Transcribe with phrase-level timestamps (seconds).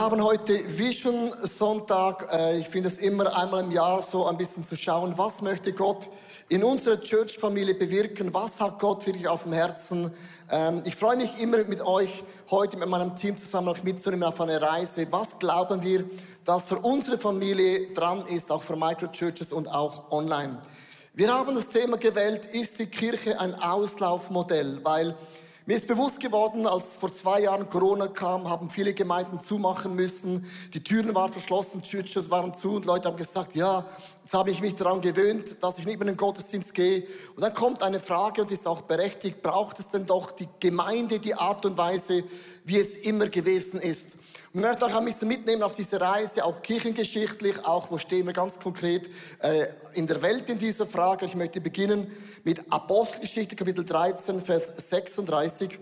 [0.00, 2.26] Wir haben heute Vision Sonntag.
[2.32, 5.74] Äh, ich finde es immer einmal im Jahr so ein bisschen zu schauen, was möchte
[5.74, 6.08] Gott
[6.48, 8.32] in unserer Church-Familie bewirken?
[8.32, 10.10] Was hat Gott wirklich auf dem Herzen?
[10.50, 14.40] Ähm, ich freue mich immer mit euch heute mit meinem Team zusammen euch mitzunehmen auf
[14.40, 15.06] eine Reise.
[15.10, 16.06] Was glauben wir,
[16.46, 20.62] dass für unsere Familie dran ist, auch für Microchurches und auch online?
[21.12, 24.80] Wir haben das Thema gewählt, ist die Kirche ein Auslaufmodell?
[24.82, 25.14] Weil
[25.66, 30.50] mir ist bewusst geworden, als vor zwei Jahren Corona kam, haben viele Gemeinden zumachen müssen.
[30.72, 33.84] Die Türen waren verschlossen, Churches waren zu und Leute haben gesagt, ja,
[34.24, 37.04] jetzt habe ich mich daran gewöhnt, dass ich nicht mehr in den Gottesdienst gehe.
[37.36, 41.18] Und dann kommt eine Frage und ist auch berechtigt, braucht es denn doch die Gemeinde,
[41.18, 42.24] die Art und Weise,
[42.64, 44.16] wie es immer gewesen ist?
[44.52, 48.32] Ich möchte euch ein bisschen mitnehmen auf diese Reise, auch kirchengeschichtlich, auch wo stehen wir
[48.32, 49.08] ganz konkret
[49.42, 51.24] äh, in der Welt in dieser Frage.
[51.24, 52.10] Ich möchte beginnen
[52.42, 55.78] mit Apostelgeschichte, Kapitel 13, Vers 36.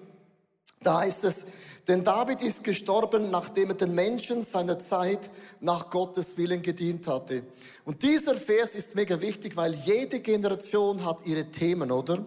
[0.82, 1.46] Da heißt es,
[1.88, 7.44] denn David ist gestorben, nachdem er den Menschen seiner Zeit nach Gottes Willen gedient hatte.
[7.86, 12.22] Und dieser Vers ist mega wichtig, weil jede Generation hat ihre Themen, oder?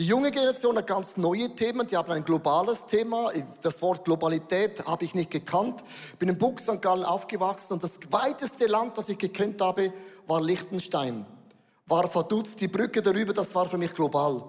[0.00, 3.30] Die junge Generation hat ganz neue Themen, die haben ein globales Thema.
[3.60, 5.84] Das Wort Globalität habe ich nicht gekannt.
[6.18, 6.80] Bin in Buch St.
[6.80, 9.92] Gallen aufgewachsen und das weiteste Land, das ich gekannt habe,
[10.26, 11.26] war Liechtenstein.
[11.86, 14.42] War Vaduz, die Brücke darüber, das war für mich global.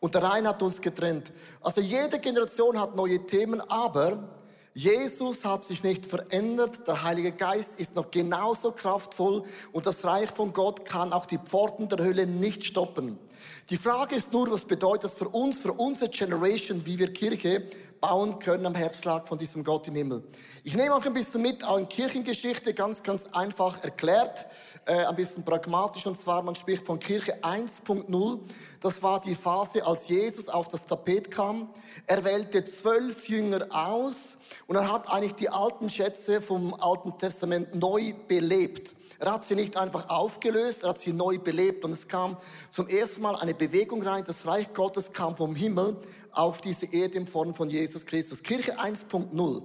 [0.00, 1.32] Und der Rhein hat uns getrennt.
[1.62, 4.28] Also jede Generation hat neue Themen, aber
[4.74, 10.30] Jesus hat sich nicht verändert, der Heilige Geist ist noch genauso kraftvoll und das Reich
[10.30, 13.18] von Gott kann auch die Pforten der Hölle nicht stoppen.
[13.68, 17.62] Die Frage ist nur, was bedeutet das für uns, für unsere Generation, wie wir Kirche
[18.00, 20.24] bauen können am Herzschlag von diesem Gott im Himmel.
[20.64, 24.46] Ich nehme auch ein bisschen mit an Kirchengeschichte, ganz, ganz einfach erklärt,
[24.86, 28.40] äh, ein bisschen pragmatisch, und zwar, man spricht von Kirche 1.0.
[28.80, 31.68] Das war die Phase, als Jesus auf das Tapet kam.
[32.06, 37.74] Er wählte zwölf Jünger aus und er hat eigentlich die alten Schätze vom Alten Testament
[37.74, 38.94] neu belebt.
[39.20, 42.38] Er hat sie nicht einfach aufgelöst, er hat sie neu belebt und es kam
[42.70, 44.24] zum ersten Mal eine Bewegung rein.
[44.24, 45.98] Das Reich Gottes kam vom Himmel
[46.32, 48.42] auf diese Erde in Form von Jesus Christus.
[48.42, 49.62] Kirche 1.0.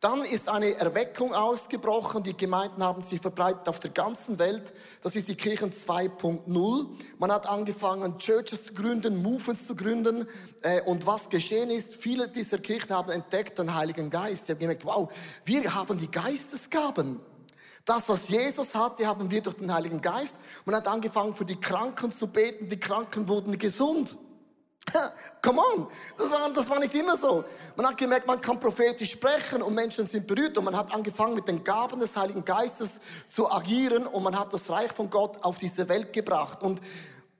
[0.00, 2.22] Dann ist eine Erweckung ausgebrochen.
[2.22, 4.74] Die Gemeinden haben sich verbreitet auf der ganzen Welt.
[5.00, 6.86] Das ist die Kirchen 2.0.
[7.18, 10.26] Man hat angefangen, Churches zu gründen, Movements zu gründen.
[10.60, 14.48] Äh, und was geschehen ist, viele dieser Kirchen haben entdeckt den Heiligen Geist.
[14.48, 15.10] Sie haben gemerkt, wow,
[15.46, 17.20] wir haben die Geistesgaben.
[17.84, 20.36] Das, was Jesus hatte, haben wir durch den Heiligen Geist.
[20.64, 22.68] Man hat angefangen, für die Kranken zu beten.
[22.68, 24.16] Die Kranken wurden gesund.
[25.42, 25.86] Come on,
[26.18, 27.44] das war, das war nicht immer so.
[27.76, 31.34] Man hat gemerkt, man kann prophetisch sprechen und Menschen sind berührt und man hat angefangen
[31.34, 35.38] mit den Gaben des Heiligen Geistes zu agieren und man hat das Reich von Gott
[35.42, 36.62] auf diese Welt gebracht.
[36.62, 36.80] Und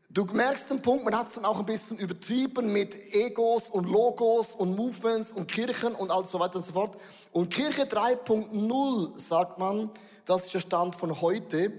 [0.09, 3.89] du merkst den Punkt, man hat es dann auch ein bisschen übertrieben mit Egos und
[3.89, 6.97] Logos und Movements und Kirchen und all so weiter und so fort.
[7.33, 9.91] Und Kirche 3.0 sagt man,
[10.25, 11.73] das ist der Stand von heute,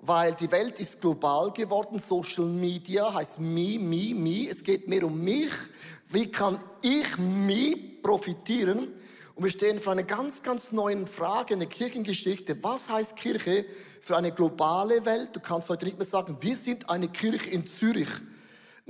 [0.00, 1.98] weil die Welt ist global geworden.
[1.98, 4.48] Social Media heißt me, me, me.
[4.48, 5.50] Es geht mehr um mich.
[6.08, 8.88] Wie kann ich mich profitieren?
[9.34, 12.62] Und wir stehen vor einer ganz, ganz neuen Frage in der Kirchengeschichte.
[12.62, 13.64] Was heißt Kirche
[14.00, 15.30] für eine globale Welt?
[15.32, 18.08] Du kannst heute nicht mehr sagen, wir sind eine Kirche in Zürich.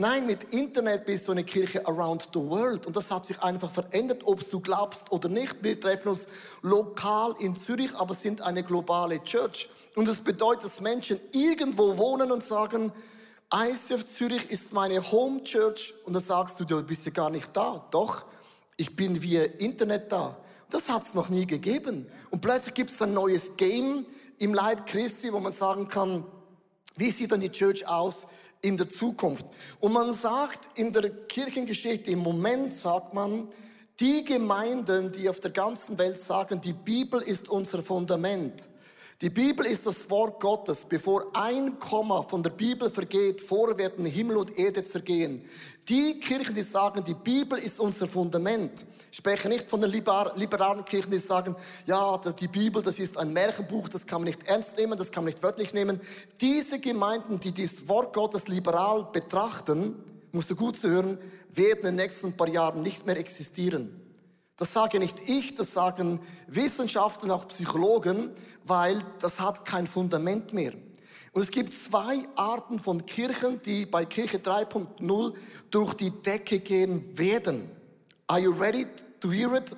[0.01, 2.87] Nein, mit Internet bist du eine Kirche around the world.
[2.87, 5.57] Und das hat sich einfach verändert, ob du glaubst oder nicht.
[5.61, 6.29] Wir treffen uns
[6.63, 9.69] lokal in Zürich, aber sind eine globale Church.
[9.97, 12.93] Und das bedeutet, dass Menschen irgendwo wohnen und sagen,
[13.53, 15.93] ICF Zürich ist meine Home Church.
[16.05, 17.85] Und dann sagst du, du bist ja gar nicht da.
[17.91, 18.25] Doch,
[18.77, 20.37] ich bin via Internet da.
[20.71, 22.07] Das hat es noch nie gegeben.
[22.31, 24.07] Und plötzlich gibt es ein neues Game
[24.39, 26.25] im Leib Christi, wo man sagen kann,
[26.95, 28.29] wie sieht dann die Church aus?
[28.63, 29.47] In der Zukunft.
[29.81, 33.49] Und man sagt in der Kirchengeschichte, im Moment sagt man,
[34.01, 38.69] die Gemeinden, die auf der ganzen Welt sagen, die Bibel ist unser Fundament.
[39.21, 40.85] Die Bibel ist das Wort Gottes.
[40.85, 45.45] Bevor ein Komma von der Bibel vergeht, vor werden Himmel und Erde zergehen.
[45.89, 50.85] Die Kirchen, die sagen, die Bibel ist unser Fundament, ich spreche nicht von den liberalen
[50.85, 51.57] Kirchen, die sagen,
[51.87, 55.25] ja, die Bibel, das ist ein Märchenbuch, das kann man nicht ernst nehmen, das kann
[55.25, 56.01] man nicht wörtlich nehmen.
[56.41, 59.97] Diese Gemeinden, die das Wort Gottes liberal betrachten,
[60.33, 61.19] musst du gut zuhören,
[61.53, 64.01] werden in den nächsten paar Jahren nicht mehr existieren.
[64.57, 68.33] Das sage nicht ich, das sagen Wissenschaftler und auch Psychologen,
[68.65, 70.73] weil das hat kein Fundament mehr.
[71.33, 75.35] Und es gibt zwei Arten von Kirchen, die bei Kirche 3.0
[75.71, 77.71] durch die Decke gehen werden.
[78.31, 78.87] Are you ready
[79.21, 79.75] to hear it?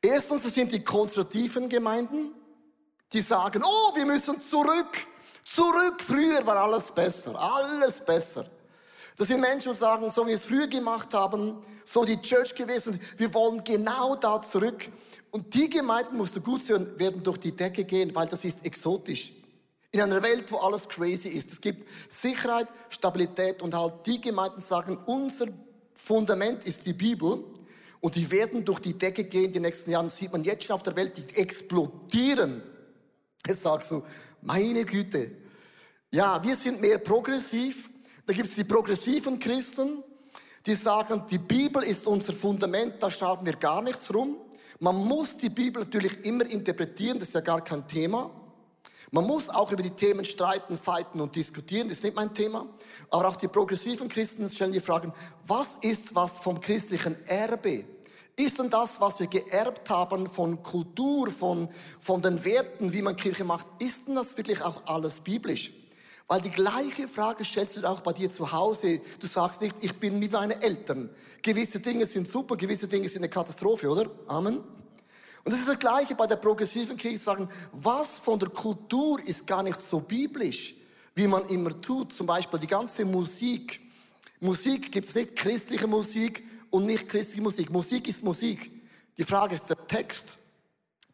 [0.00, 2.34] Erstens, das sind die konservativen Gemeinden,
[3.12, 5.06] die sagen, oh, wir müssen zurück,
[5.44, 8.46] zurück, früher war alles besser, alles besser.
[9.18, 12.54] Das sind Menschen, die sagen, so wie wir es früher gemacht haben, so die Church
[12.54, 14.88] gewesen, wir wollen genau da zurück.
[15.30, 18.64] Und die Gemeinden, musst du gut sehen, werden durch die Decke gehen, weil das ist
[18.64, 19.32] exotisch.
[19.90, 21.52] In einer Welt, wo alles crazy ist.
[21.52, 25.48] Es gibt Sicherheit, Stabilität und halt die Gemeinden sagen, unser
[26.04, 27.44] Fundament ist die Bibel
[28.00, 30.06] und die werden durch die Decke gehen die nächsten Jahre.
[30.06, 32.60] Das sieht man jetzt schon auf der Welt, die explodieren.
[33.46, 34.02] Jetzt sagst du,
[34.40, 35.30] meine Güte.
[36.12, 37.88] Ja, wir sind mehr progressiv.
[38.26, 40.02] Da gibt es die progressiven Christen,
[40.66, 44.36] die sagen, die Bibel ist unser Fundament, da schauen wir gar nichts rum.
[44.80, 48.30] Man muss die Bibel natürlich immer interpretieren, das ist ja gar kein Thema.
[49.14, 52.66] Man muss auch über die Themen streiten, fighten und diskutieren, das ist nicht mein Thema.
[53.10, 55.12] Aber auch die progressiven Christen stellen die Fragen,
[55.46, 57.84] was ist was vom christlichen Erbe?
[58.36, 61.68] Ist denn das, was wir geerbt haben von Kultur, von,
[62.00, 65.74] von den Werten, wie man Kirche macht, ist denn das wirklich auch alles biblisch?
[66.26, 69.02] Weil die gleiche Frage stellst du auch bei dir zu Hause.
[69.20, 71.10] Du sagst nicht, ich bin wie meine Eltern.
[71.42, 74.10] Gewisse Dinge sind super, gewisse Dinge sind eine Katastrophe, oder?
[74.26, 74.60] Amen.
[75.44, 79.46] Und das ist das Gleiche bei der progressiven Kirche, sagen, was von der Kultur ist
[79.46, 80.74] gar nicht so biblisch,
[81.14, 82.12] wie man immer tut.
[82.12, 83.80] Zum Beispiel die ganze Musik.
[84.40, 87.70] Musik gibt es nicht christliche Musik und nicht christliche Musik.
[87.70, 88.70] Musik ist Musik.
[89.18, 90.38] Die Frage ist der Text.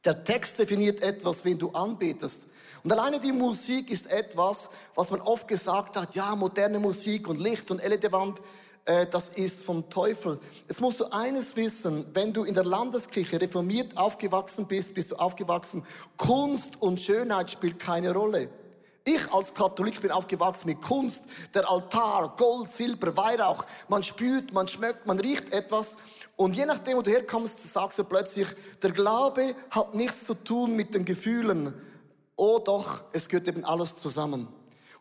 [0.05, 2.47] Der Text definiert etwas, wenn du anbetest.
[2.85, 7.41] Und alleine die Musik ist etwas, was man oft gesagt hat, ja, moderne Musik und
[7.41, 8.41] Licht und LED-Wand,
[8.89, 10.41] äh, das ist vom Teufel.
[10.67, 15.17] Jetzt musst du eines wissen, wenn du in der Landeskirche reformiert aufgewachsen bist, bist du
[15.17, 15.85] aufgewachsen,
[16.17, 18.49] Kunst und Schönheit spielt keine Rolle.
[19.05, 21.25] Ich als Katholik bin aufgewachsen mit Kunst,
[21.55, 23.65] der Altar, Gold, Silber, Weihrauch.
[23.89, 25.97] Man spürt, man schmeckt, man riecht etwas.
[26.37, 28.49] Und je nachdem, wo du herkommst, sagst du plötzlich,
[28.83, 31.75] der Glaube hat nichts zu tun mit den Gefühlen.
[32.37, 34.49] Oh doch, es gehört eben alles zusammen.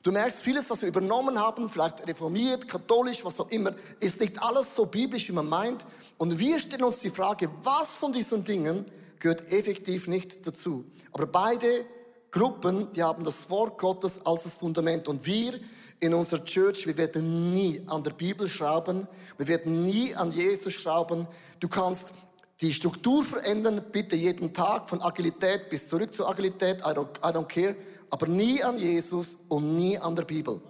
[0.03, 4.41] Du merkst, vieles, was wir übernommen haben, vielleicht reformiert, katholisch, was auch immer, ist nicht
[4.41, 5.85] alles so biblisch, wie man meint.
[6.17, 8.85] Und wir stellen uns die Frage, was von diesen Dingen
[9.19, 10.85] gehört effektiv nicht dazu.
[11.11, 11.85] Aber beide
[12.31, 15.07] Gruppen, die haben das Wort Gottes als das Fundament.
[15.07, 15.59] Und wir
[15.99, 19.07] in unserer Church, wir werden nie an der Bibel schrauben,
[19.37, 21.27] wir werden nie an Jesus schrauben.
[21.59, 22.13] Du kannst
[22.61, 27.33] die Struktur verändern, bitte jeden Tag, von Agilität bis zurück zur Agilität, I don't, I
[27.33, 27.75] don't care,
[28.09, 30.61] aber nie an Jesus und nie an der Bibel.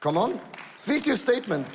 [0.00, 0.32] Come on.
[0.32, 1.66] Das ist ein wichtiges Statement.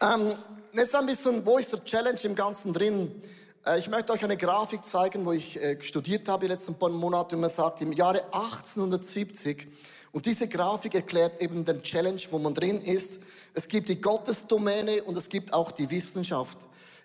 [0.00, 0.34] Ähm,
[0.72, 3.22] jetzt ein bisschen, wo ist der Challenge im Ganzen drin?
[3.64, 6.90] Äh, ich möchte euch eine Grafik zeigen, wo ich äh, studiert habe die letzten paar
[6.90, 9.68] Monate und man sagt, im Jahre 1870,
[10.14, 13.18] und diese Grafik erklärt eben den Challenge, wo man drin ist.
[13.52, 16.56] Es gibt die Gottesdomäne und es gibt auch die Wissenschaft.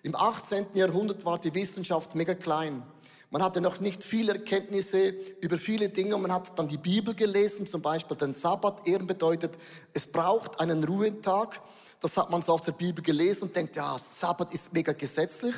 [0.04, 0.66] Im 18.
[0.74, 2.84] Jahrhundert war die Wissenschaft mega klein.
[3.32, 6.18] Man hatte noch nicht viele Erkenntnisse über viele Dinge.
[6.18, 8.88] Man hat dann die Bibel gelesen, zum Beispiel den Sabbat.
[8.88, 9.52] Ehren bedeutet,
[9.94, 11.60] es braucht einen Ruhetag.
[12.00, 15.54] Das hat man so auf der Bibel gelesen und denkt, ja, Sabbat ist mega gesetzlich.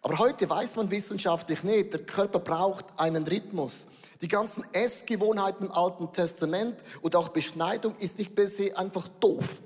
[0.00, 3.86] Aber heute weiß man wissenschaftlich nicht, der Körper braucht einen Rhythmus.
[4.22, 9.60] Die ganzen Essgewohnheiten im Alten Testament und auch Beschneidung ist nicht per se einfach doof,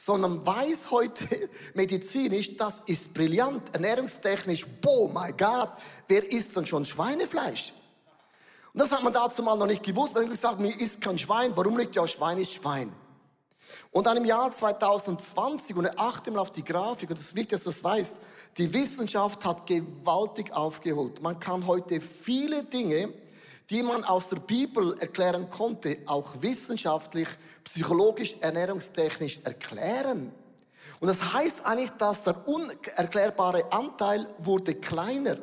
[0.00, 1.24] sondern weiß heute
[1.74, 5.70] medizinisch, das ist brillant, ernährungstechnisch, boah, my God,
[6.06, 7.72] wer isst denn schon Schweinefleisch?
[8.72, 10.14] Und das hat man dazu mal noch nicht gewusst.
[10.14, 11.52] Man hat gesagt, mir isst kein Schwein.
[11.56, 11.96] Warum nicht?
[11.96, 12.92] Ja, Schwein ist Schwein.
[13.90, 17.50] Und dann im Jahr 2020, und achte mal auf die Grafik, und das ist wichtig,
[17.50, 18.16] dass du das weißt,
[18.56, 21.22] die Wissenschaft hat gewaltig aufgeholt.
[21.22, 23.12] Man kann heute viele Dinge,
[23.70, 27.28] die man aus der Bibel erklären konnte, auch wissenschaftlich,
[27.64, 30.32] psychologisch, ernährungstechnisch erklären.
[31.00, 35.38] Und das heißt eigentlich, dass der unerklärbare Anteil wurde kleiner.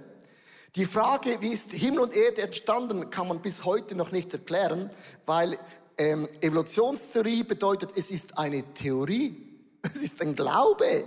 [0.76, 4.90] Die Frage, wie ist Himmel und Erde entstanden, kann man bis heute noch nicht erklären,
[5.26, 5.58] weil
[5.98, 11.06] ähm, Evolutionstheorie bedeutet, es ist eine Theorie, es ist ein Glaube.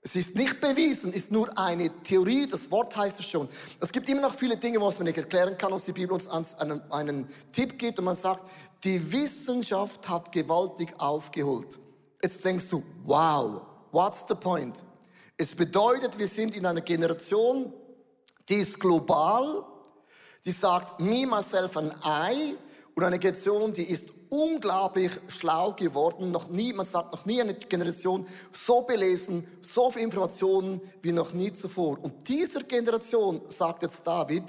[0.00, 3.48] Es ist nicht bewiesen, ist nur eine Theorie, das Wort heißt es schon.
[3.80, 6.28] Es gibt immer noch viele Dinge, was man nicht erklären kann, und die Bibel uns
[6.28, 8.44] einen, einen Tipp gibt und man sagt,
[8.84, 11.80] die Wissenschaft hat gewaltig aufgeholt.
[12.22, 14.84] Jetzt denkst du, wow, what's the point?
[15.36, 17.72] Es bedeutet, wir sind in einer Generation,
[18.48, 19.64] die ist global,
[20.44, 22.56] die sagt, me, myself and I,
[22.94, 26.30] und eine Generation, die ist unglaublich schlau geworden.
[26.30, 31.32] Noch nie, man sagt, noch nie eine Generation so belesen, so viel Informationen wie noch
[31.32, 31.98] nie zuvor.
[32.02, 34.44] Und dieser Generation, sagt jetzt David,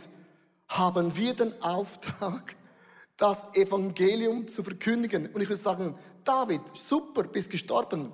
[0.68, 2.56] haben wir den Auftrag,
[3.18, 5.28] das Evangelium zu verkündigen.
[5.28, 8.06] Und ich würde sagen, David, super, bist gestorben.
[8.06, 8.14] Und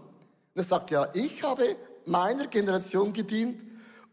[0.55, 3.61] er sagt, ja, ich habe meiner Generation gedient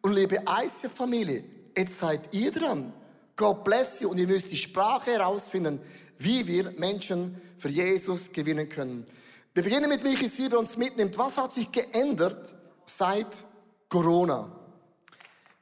[0.00, 1.44] und lebe ICF-Familie.
[1.76, 2.92] Jetzt seid ihr dran.
[3.36, 4.10] God bless you.
[4.10, 5.80] Und ihr müsst die Sprache herausfinden,
[6.24, 9.06] wie wir Menschen für Jesus gewinnen können.
[9.54, 11.18] Wir beginnen mit Michi 7 uns mitnimmt.
[11.18, 12.54] Was hat sich geändert
[12.86, 13.44] seit
[13.88, 14.50] Corona?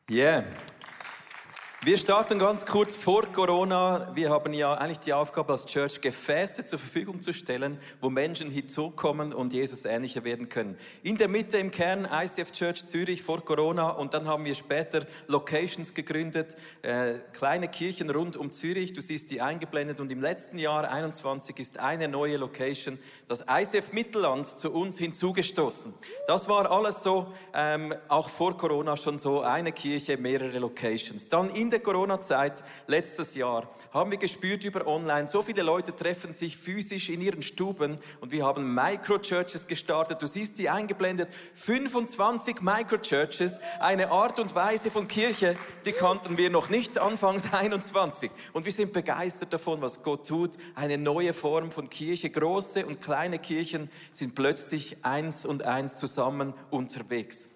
[0.09, 0.45] Yeah.
[1.83, 4.11] Wir starten ganz kurz vor Corona.
[4.15, 8.51] Wir haben ja eigentlich die Aufgabe als Church Gefäße zur Verfügung zu stellen, wo Menschen
[8.51, 10.77] hinzukommen und Jesus ähnlicher werden können.
[11.03, 15.07] In der Mitte im Kern ICF Church Zürich vor Corona und dann haben wir später
[15.27, 18.93] Locations gegründet, äh, kleine Kirchen rund um Zürich.
[18.93, 23.95] Du siehst die eingeblendet und im letzten Jahr 21 ist eine neue Location, das ICF
[23.95, 25.95] Mittelland, zu uns hinzugestoßen.
[26.27, 31.27] Das war alles so, ähm, auch vor Corona schon so eine Kirche, mehrere Locations.
[31.27, 36.33] Dann in der Corona-Zeit letztes Jahr haben wir gespürt über online, so viele Leute treffen
[36.33, 40.23] sich physisch in ihren Stuben und wir haben Microchurches gestartet.
[40.23, 46.51] Du siehst die eingeblendet, 25 Microchurches, eine Art und Weise von Kirche, die kannten wir
[46.51, 48.31] noch nicht anfangs 21.
[48.53, 50.57] Und wir sind begeistert davon, was Gott tut.
[50.75, 52.31] Eine neue Form von Kirche.
[52.31, 57.49] Große und kleine Kirchen sind plötzlich eins und eins zusammen unterwegs.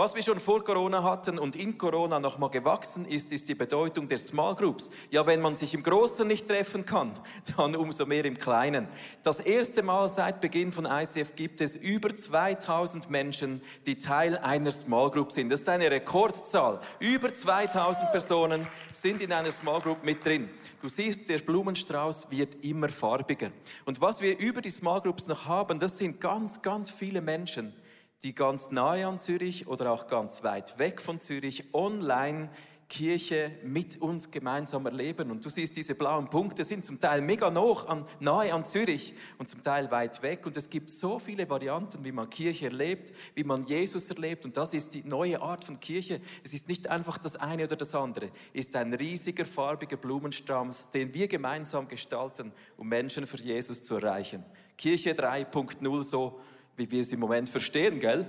[0.00, 4.08] Was wir schon vor Corona hatten und in Corona nochmal gewachsen ist, ist die Bedeutung
[4.08, 4.88] der Small Groups.
[5.10, 7.12] Ja, wenn man sich im Großen nicht treffen kann,
[7.58, 8.88] dann umso mehr im Kleinen.
[9.22, 14.70] Das erste Mal seit Beginn von ICF gibt es über 2000 Menschen, die Teil einer
[14.70, 15.50] Small Group sind.
[15.50, 16.80] Das ist eine Rekordzahl.
[16.98, 20.48] Über 2000 Personen sind in einer Small Group mit drin.
[20.80, 23.50] Du siehst, der Blumenstrauß wird immer farbiger.
[23.84, 27.74] Und was wir über die Small Groups noch haben, das sind ganz, ganz viele Menschen,
[28.22, 32.50] die ganz nahe an Zürich oder auch ganz weit weg von Zürich online
[32.90, 35.30] Kirche mit uns gemeinsam erleben.
[35.30, 39.14] Und du siehst, diese blauen Punkte sind zum Teil mega noch an, nahe an Zürich
[39.38, 40.44] und zum Teil weit weg.
[40.44, 44.44] Und es gibt so viele Varianten, wie man Kirche erlebt, wie man Jesus erlebt.
[44.44, 46.20] Und das ist die neue Art von Kirche.
[46.42, 48.30] Es ist nicht einfach das eine oder das andere.
[48.52, 53.94] Es ist ein riesiger, farbiger Blumenstrauß, den wir gemeinsam gestalten, um Menschen für Jesus zu
[53.94, 54.44] erreichen.
[54.76, 56.40] Kirche 3.0 so
[56.80, 58.24] wie wir es im Moment verstehen, gell?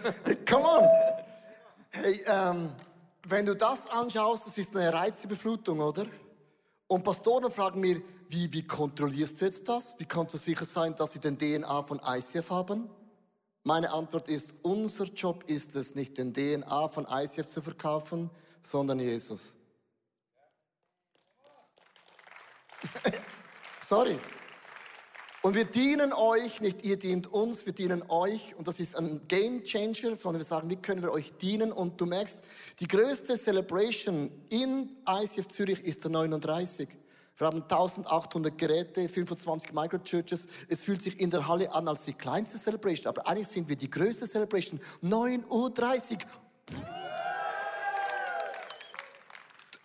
[0.48, 0.84] Come on!
[1.90, 2.70] Hey, ähm,
[3.26, 6.06] wenn du das anschaust, das ist eine Reizüberflutung, oder?
[6.86, 9.98] Und Pastoren fragen mir, wie, wie kontrollierst du jetzt das?
[9.98, 12.88] Wie kannst du sicher sein, dass sie den DNA von ICF haben?
[13.64, 18.30] Meine Antwort ist, unser Job ist es, nicht den DNA von ICF zu verkaufen,
[18.62, 19.56] sondern Jesus.
[23.80, 24.20] Sorry.
[25.46, 28.56] Und wir dienen euch, nicht ihr dient uns, wir dienen euch.
[28.56, 31.70] Und das ist ein Game Changer, sondern wir sagen, wie können wir euch dienen?
[31.70, 32.42] Und du merkst,
[32.80, 36.88] die größte Celebration in ICF Zürich ist der 39.
[37.36, 40.48] Wir haben 1800 Geräte, 25 Microchurches.
[40.68, 43.76] Es fühlt sich in der Halle an als die kleinste Celebration, aber eigentlich sind wir
[43.76, 44.80] die größte Celebration.
[45.00, 46.18] 9.30 Uhr.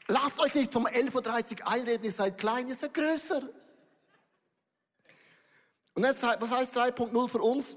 [0.08, 3.44] Lasst euch nicht vom 11.30 Uhr einreden, ihr seid klein, ihr seid größer.
[5.94, 7.76] Und jetzt, was heißt 3.0 für uns?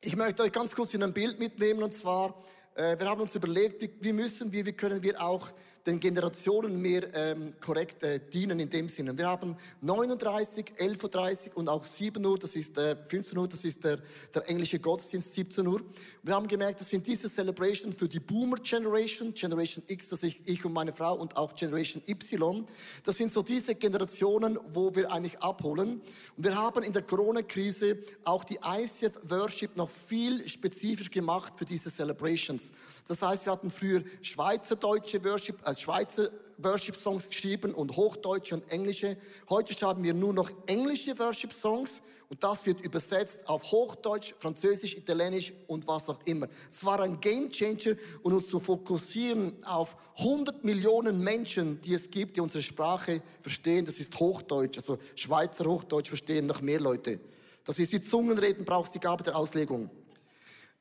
[0.00, 2.42] Ich möchte euch ganz kurz in ein Bild mitnehmen und zwar,
[2.74, 5.50] äh, wir haben uns überlegt, wie, müssen wir, wie können wir auch
[5.86, 9.16] den Generationen mehr ähm, korrekt äh, dienen in dem Sinne.
[9.16, 13.64] Wir haben 39, 11.30 Uhr und auch 7 Uhr, das ist äh, 15 Uhr, das
[13.64, 13.98] ist der,
[14.34, 15.82] der englische Gottesdienst, 17 Uhr.
[16.22, 20.40] Wir haben gemerkt, das sind diese Celebration für die Boomer Generation, Generation X, das ist
[20.46, 22.66] ich und meine Frau und auch Generation Y.
[23.02, 26.00] Das sind so diese Generationen, wo wir eigentlich abholen.
[26.36, 31.66] Und wir haben in der Corona-Krise auch die ICF Worship noch viel spezifisch gemacht für
[31.66, 32.70] diese Celebrations.
[33.06, 39.16] Das heißt, wir hatten früher schweizerdeutsche Worship, äh, Schweizer Worship-Songs geschrieben und hochdeutsche und englische.
[39.48, 45.52] Heute haben wir nur noch englische Worship-Songs und das wird übersetzt auf Hochdeutsch, Französisch, Italienisch
[45.66, 46.48] und was auch immer.
[46.70, 52.10] Es war ein Game Changer und uns zu fokussieren auf 100 Millionen Menschen, die es
[52.10, 53.84] gibt, die unsere Sprache verstehen.
[53.84, 57.20] Das ist Hochdeutsch, also Schweizer Hochdeutsch verstehen noch mehr Leute.
[57.64, 59.90] Das ist wie Zungenreden, brauchst die Gabe der Auslegung.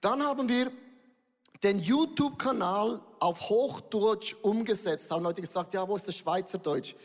[0.02, 0.72] Dann haben wir
[1.64, 5.10] den YouTube-Kanal auf Hochdeutsch umgesetzt.
[5.10, 6.96] Haben Leute gesagt, ja, wo ist das Schweizerdeutsch?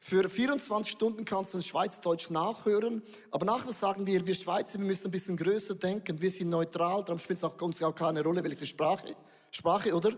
[0.00, 4.86] Für 24 Stunden kannst du ein Schweizerdeutsch nachhören, aber nachher sagen wir, wir Schweizer, wir
[4.86, 8.22] müssen ein bisschen größer denken, wir sind neutral, darum spielt es auch, uns auch keine
[8.24, 9.14] Rolle, welche Sprache,
[9.50, 10.12] Sprache, oder?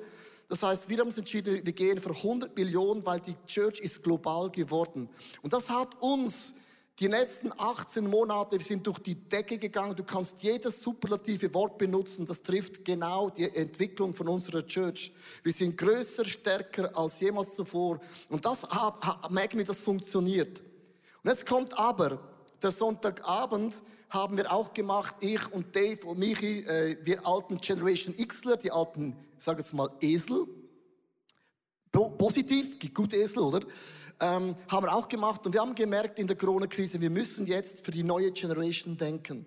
[0.49, 4.03] Das heißt, wir haben uns entschieden, wir gehen für 100 Millionen, weil die Church ist
[4.03, 5.09] global geworden.
[5.43, 6.55] Und das hat uns
[7.03, 9.97] die letzten 18 Monate sind durch die Decke gegangen.
[9.97, 12.25] Du kannst jedes superlative Wort benutzen.
[12.25, 15.13] Das trifft genau die Entwicklung von unserer Church.
[15.43, 17.99] Wir sind größer, stärker als jemals zuvor.
[18.29, 18.65] Und das
[19.31, 20.61] merken wir, das funktioniert.
[21.25, 22.21] Und jetzt kommt aber,
[22.63, 28.15] der Sonntagabend haben wir auch gemacht, ich und Dave und Michi, äh, wir alten Generation
[28.15, 30.47] Xler, die alten, sage jetzt mal Esel.
[31.91, 33.61] Positiv, gute Esel, oder?
[34.21, 37.85] Ähm, haben wir auch gemacht und wir haben gemerkt in der Corona-Krise, wir müssen jetzt
[37.85, 39.47] für die neue Generation denken.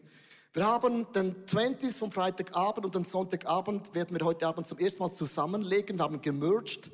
[0.53, 5.03] Wir haben den 20s vom Freitagabend und den Sonntagabend werden wir heute Abend zum ersten
[5.03, 5.98] Mal zusammenlegen.
[5.98, 6.91] Wir haben gemerged.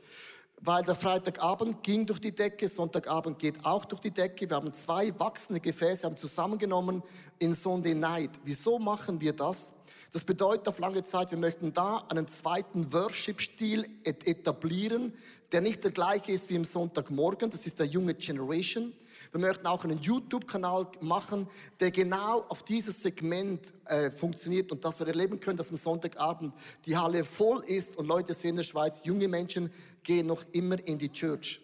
[0.63, 4.47] weil der Freitagabend ging durch die Decke, Sonntagabend geht auch durch die Decke.
[4.47, 7.01] Wir haben zwei wachsende Gefäße, haben zusammengenommen
[7.39, 8.29] in Sunday Night.
[8.43, 9.73] Wieso machen wir das?
[10.13, 15.13] Das bedeutet auf lange Zeit, wir möchten da einen zweiten Worship-Stil etablieren,
[15.53, 17.49] der nicht der gleiche ist wie im Sonntagmorgen.
[17.49, 18.91] Das ist der junge Generation.
[19.31, 21.47] Wir möchten auch einen YouTube-Kanal machen,
[21.79, 26.53] der genau auf dieses Segment äh, funktioniert und dass wir erleben können, dass am Sonntagabend
[26.85, 29.71] die Halle voll ist und Leute sehen in der Schweiz, junge Menschen
[30.03, 31.61] gehen noch immer in die Church.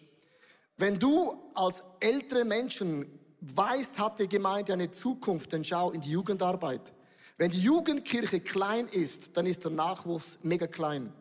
[0.78, 3.06] Wenn du als ältere Menschen
[3.40, 6.94] weißt, hat die Gemeinde eine Zukunft, dann schau in die Jugendarbeit.
[7.38, 11.12] Wenn die Jugendkirche klein ist, dann ist der Nachwuchs mega klein.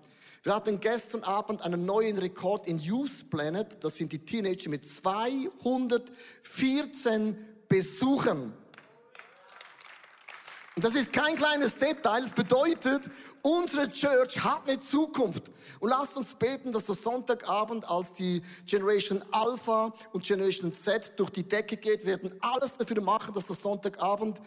[0.41, 3.83] Wir hatten gestern Abend einen neuen Rekord in Youth Planet.
[3.83, 8.51] Das sind die Teenager mit 214 Besuchen.
[10.75, 12.24] Und das ist kein kleines Detail.
[12.24, 13.12] Es bedeutet,
[13.43, 15.51] unsere Church hat eine Zukunft.
[15.79, 21.29] Und lasst uns beten, dass das Sonntagabend, als die Generation Alpha und Generation Z durch
[21.29, 24.41] die Decke geht, werden alles dafür machen, dass das Sonntagabend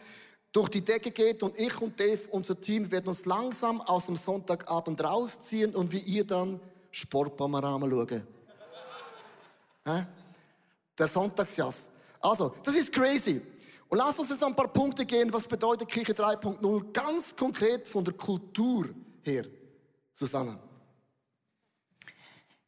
[0.53, 4.17] durch die Decke geht und ich und Dave, unser Team, werden uns langsam aus dem
[4.17, 8.27] Sonntagabend rausziehen und wie ihr dann Sportpanorama schauen.
[10.99, 11.89] Der Sonntagsjass.
[12.21, 13.41] Also, das ist crazy.
[13.89, 18.05] Und lass uns jetzt ein paar Punkte gehen, was bedeutet Kirche 3.0 ganz konkret von
[18.05, 18.89] der Kultur
[19.23, 19.47] her.
[20.13, 20.59] Susanne.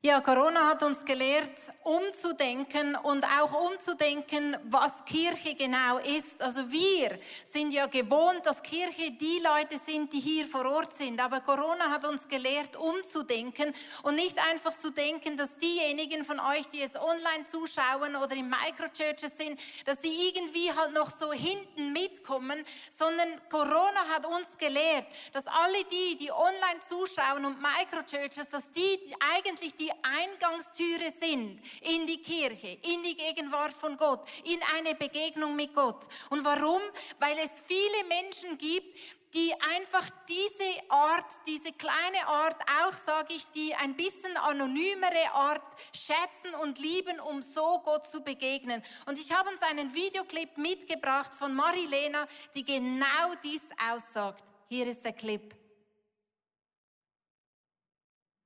[0.04, 1.52] Ja, Corona hat uns gelehrt,
[1.85, 6.42] umzudenken und auch umzudenken, was Kirche genau ist.
[6.42, 11.21] Also wir sind ja gewohnt, dass Kirche die Leute sind, die hier vor Ort sind.
[11.21, 16.66] Aber Corona hat uns gelehrt, umzudenken und nicht einfach zu denken, dass diejenigen von euch,
[16.73, 21.92] die es online zuschauen oder in Microchurches sind, dass die irgendwie halt noch so hinten
[21.92, 22.64] mitkommen,
[22.98, 28.98] sondern Corona hat uns gelehrt, dass alle die, die online zuschauen und Microchurches, dass die
[29.37, 35.57] eigentlich die Eingangstüre sind in die Kirche, in die Gegenwart von Gott, in eine Begegnung
[35.57, 36.07] mit Gott.
[36.31, 36.81] Und warum?
[37.18, 38.98] Weil es viele Menschen gibt,
[39.35, 45.62] die einfach diese Art, diese kleine Art, auch sage ich, die ein bisschen anonymere Art
[45.94, 48.83] schätzen und lieben, um so Gott zu begegnen.
[49.07, 54.44] Und ich habe uns einen Videoclip mitgebracht von Marilena, die genau dies aussagt.
[54.68, 55.62] Hier ist der Clip.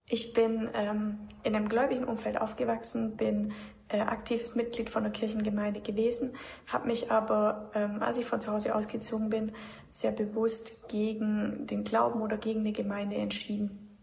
[0.08, 3.52] Ich bin ähm, in einem gläubigen Umfeld aufgewachsen, bin
[3.88, 8.52] äh, aktives Mitglied von der Kirchengemeinde gewesen, habe mich aber, ähm, als ich von zu
[8.52, 9.52] Hause ausgezogen bin,
[9.90, 13.98] sehr bewusst gegen den Glauben oder gegen eine Gemeinde entschieden.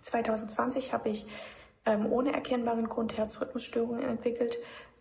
[0.00, 1.26] 2020 habe ich
[1.84, 4.56] ähm, ohne erkennbaren Grund Herzrhythmusstörungen entwickelt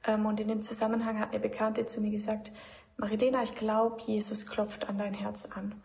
[0.06, 2.52] ähm, und in dem Zusammenhang hat eine Bekannte zu mir gesagt,
[2.98, 5.82] Marilena, ich glaube, Jesus klopft an dein Herz an.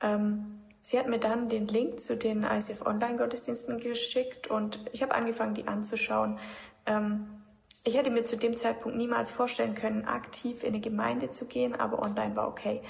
[0.00, 0.57] Ähm,
[0.88, 5.52] Sie hat mir dann den Link zu den ICF Online-Gottesdiensten geschickt und ich habe angefangen,
[5.52, 6.38] die anzuschauen.
[6.86, 7.42] Ähm,
[7.84, 11.74] ich hätte mir zu dem Zeitpunkt niemals vorstellen können, aktiv in eine Gemeinde zu gehen,
[11.74, 12.80] aber online war okay.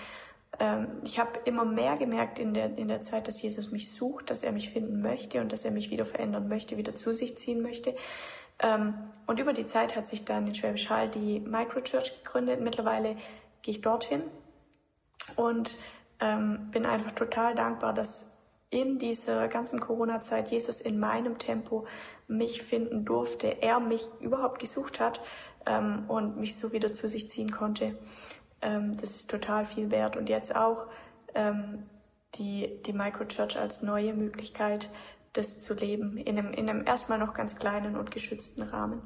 [0.60, 4.30] Ähm, ich habe immer mehr gemerkt in der, in der Zeit, dass Jesus mich sucht,
[4.30, 7.36] dass er mich finden möchte und dass er mich wieder verändern möchte, wieder zu sich
[7.36, 7.96] ziehen möchte.
[8.60, 8.94] Ähm,
[9.26, 12.60] und über die Zeit hat sich dann in Schwäbisch Hall die Microchurch gegründet.
[12.60, 13.16] Mittlerweile
[13.62, 14.22] gehe ich dorthin
[15.34, 15.76] und
[16.20, 18.36] ähm, bin einfach total dankbar, dass
[18.70, 21.86] in dieser ganzen Corona-Zeit Jesus in meinem Tempo
[22.26, 25.20] mich finden durfte, er mich überhaupt gesucht hat
[25.64, 27.96] ähm, und mich so wieder zu sich ziehen konnte.
[28.60, 30.16] Ähm, das ist total viel wert.
[30.16, 30.88] Und jetzt auch
[31.34, 31.84] ähm,
[32.34, 34.90] die, die Microchurch als neue Möglichkeit,
[35.32, 39.02] das zu leben, in einem, in einem erstmal noch ganz kleinen und geschützten Rahmen.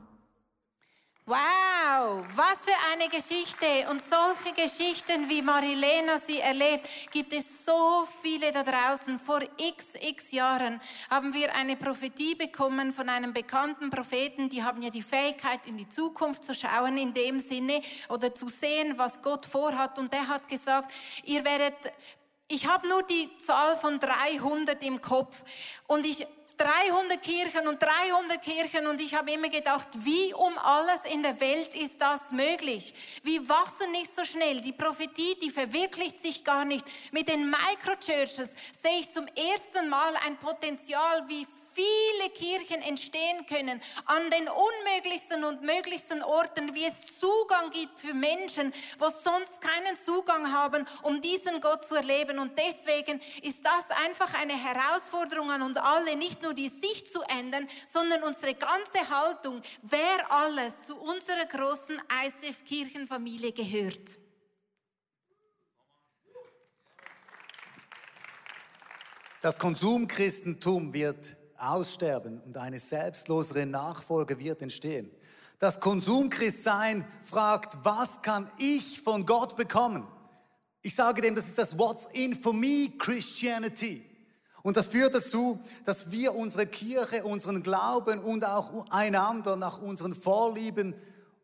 [1.32, 3.88] Wow, was für eine Geschichte.
[3.90, 9.18] Und solche Geschichten, wie Marilena sie erlebt, gibt es so viele da draußen.
[9.18, 14.50] Vor x, x Jahren haben wir eine Prophetie bekommen von einem bekannten Propheten.
[14.50, 18.48] Die haben ja die Fähigkeit, in die Zukunft zu schauen, in dem Sinne, oder zu
[18.48, 19.98] sehen, was Gott vorhat.
[19.98, 20.92] Und der hat gesagt,
[21.24, 21.76] ihr werdet
[22.48, 25.42] ich habe nur die Zahl von 300 im Kopf
[25.86, 26.26] und ich
[26.62, 31.40] 300 Kirchen und 300 Kirchen und ich habe immer gedacht, wie um alles in der
[31.40, 32.94] Welt ist das möglich?
[33.24, 34.60] Wie wachsen nicht so schnell?
[34.60, 36.86] Die Prophetie, die verwirklicht sich gar nicht.
[37.10, 43.80] Mit den Microchurches sehe ich zum ersten Mal ein Potenzial, wie viele Kirchen entstehen können
[44.06, 49.96] an den unmöglichsten und möglichsten Orten, wie es Zugang gibt für Menschen, wo sonst keinen
[49.98, 52.38] Zugang haben, um diesen Gott zu erleben.
[52.38, 57.22] Und deswegen ist das einfach eine Herausforderung an uns alle, nicht nur die Sicht zu
[57.22, 64.18] ändern, sondern unsere ganze Haltung, wer alles zu unserer großen ICF-Kirchenfamilie gehört.
[69.40, 75.10] Das Konsumchristentum wird aussterben und eine selbstlosere Nachfolge wird entstehen.
[75.58, 80.06] Das Konsumchristsein fragt, was kann ich von Gott bekommen?
[80.82, 84.04] Ich sage dem, das ist das What's in for me Christianity.
[84.62, 90.14] Und das führt dazu, dass wir unsere Kirche, unseren Glauben und auch einander nach unseren
[90.14, 90.94] Vorlieben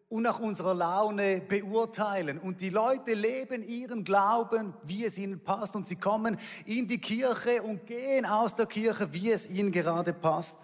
[0.08, 2.38] und nach unserer Laune beurteilen.
[2.38, 5.76] Und die Leute leben ihren Glauben, wie es ihnen passt.
[5.76, 10.14] Und sie kommen in die Kirche und gehen aus der Kirche, wie es ihnen gerade
[10.14, 10.58] passt.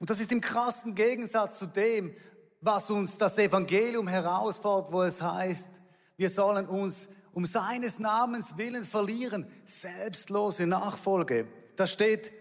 [0.00, 2.14] Und das ist im krassen Gegensatz zu dem,
[2.60, 5.68] was uns das Evangelium herausfordert, wo es heißt,
[6.16, 11.46] wir sollen uns um seines Namens willen verlieren, selbstlose Nachfolge.
[11.76, 12.32] Da steht,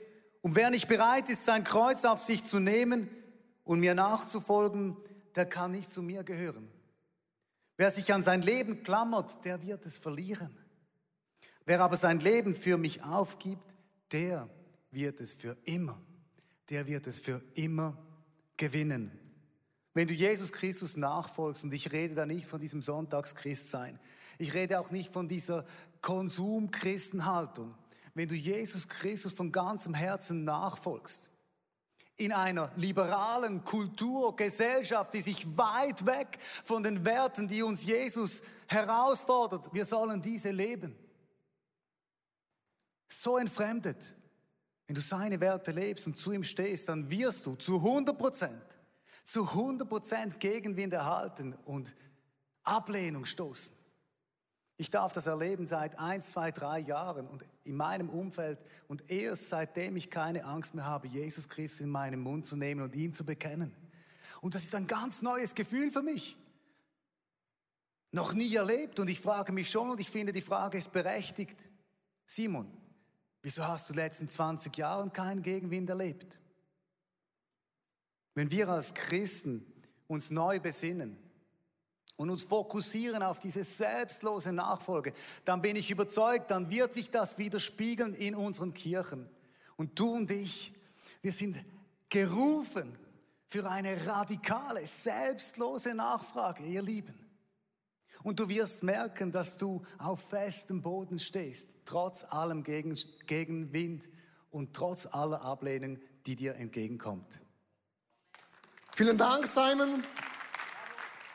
[0.42, 3.10] und wer nicht bereit ist, sein Kreuz auf sich zu nehmen
[3.67, 4.95] und mir nachzufolgen,
[5.36, 6.71] der kann nicht zu mir gehören.
[7.75, 10.58] Wer sich an sein Leben klammert, der wird es verlieren.
[11.65, 13.75] Wer aber sein Leben für mich aufgibt,
[14.12, 14.49] der
[14.89, 16.01] wird es für immer,
[16.69, 17.97] der wird es für immer
[18.56, 19.12] gewinnen.
[19.93, 23.99] Wenn du Jesus Christus nachfolgst, und ich rede da nicht von diesem Sonntagschristsein,
[24.39, 25.65] ich rede auch nicht von dieser
[26.01, 27.75] Konsumchristenhaltung.
[28.13, 31.30] Wenn du Jesus Christus von ganzem Herzen nachfolgst,
[32.17, 38.41] in einer liberalen Kultur, Gesellschaft, die sich weit weg von den Werten, die uns Jesus
[38.67, 40.95] herausfordert, wir sollen diese leben.
[43.08, 44.15] So entfremdet.
[44.88, 48.77] Wenn du seine Werte lebst und zu ihm stehst, dann wirst du zu 100 Prozent
[49.27, 51.93] zu 100% Gegenwind erhalten und
[52.63, 53.75] Ablehnung stoßen.
[54.80, 59.50] Ich darf das erleben seit ein, zwei, drei Jahren und in meinem Umfeld und erst
[59.50, 63.13] seitdem ich keine Angst mehr habe, Jesus Christus in meinen Mund zu nehmen und ihn
[63.13, 63.76] zu bekennen.
[64.40, 66.38] Und das ist ein ganz neues Gefühl für mich.
[68.12, 71.58] Noch nie erlebt und ich frage mich schon und ich finde, die Frage ist berechtigt.
[72.28, 72.72] Simon,
[73.42, 76.38] wieso hast du die letzten 20 Jahre keinen Gegenwind erlebt?
[78.36, 79.66] Wenn wir als Christen
[80.08, 81.18] uns neu besinnen
[82.17, 85.13] und uns fokussieren auf diese selbstlose Nachfolge,
[85.45, 89.30] dann bin ich überzeugt, dann wird sich das widerspiegeln in unseren Kirchen.
[89.77, 90.73] Und du und ich,
[91.21, 91.63] wir sind
[92.10, 92.97] gerufen
[93.47, 97.13] für eine radikale, selbstlose Nachfrage, ihr Lieben.
[98.23, 104.10] Und du wirst merken, dass du auf festem Boden stehst, trotz allem Gegenwind
[104.49, 107.41] und trotz aller Ablehnung, die dir entgegenkommt.
[108.95, 110.03] Vielen Dank, Simon.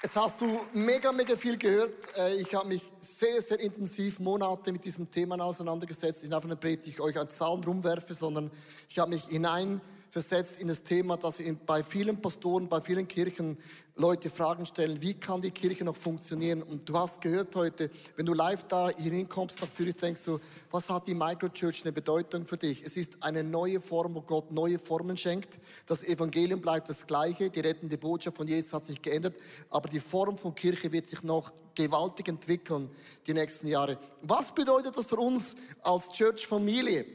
[0.04, 1.92] Es hast du mega, mega viel gehört.
[2.18, 6.24] Äh, ich habe mich sehr, sehr intensiv Monate mit diesem Thema auseinandergesetzt.
[6.24, 8.50] Ich nicht einfach eine Predigt, die ich euch an Zahlen rumwerfe, sondern
[8.88, 9.80] ich habe mich hinein
[10.12, 13.56] versetzt in das Thema, dass bei vielen Pastoren, bei vielen Kirchen
[13.96, 16.62] Leute Fragen stellen, wie kann die Kirche noch funktionieren?
[16.62, 20.38] Und du hast gehört heute, wenn du live da hier hinkommst nach Zürich, denkst du,
[20.70, 22.82] was hat die Microchurch eine Bedeutung für dich?
[22.84, 25.58] Es ist eine neue Form, wo Gott neue Formen schenkt.
[25.86, 29.34] Das Evangelium bleibt das gleiche, die rettende Botschaft von Jesus hat sich geändert,
[29.70, 32.90] aber die Form von Kirche wird sich noch gewaltig entwickeln
[33.26, 33.98] die nächsten Jahre.
[34.20, 37.06] Was bedeutet das für uns als Church-Familie?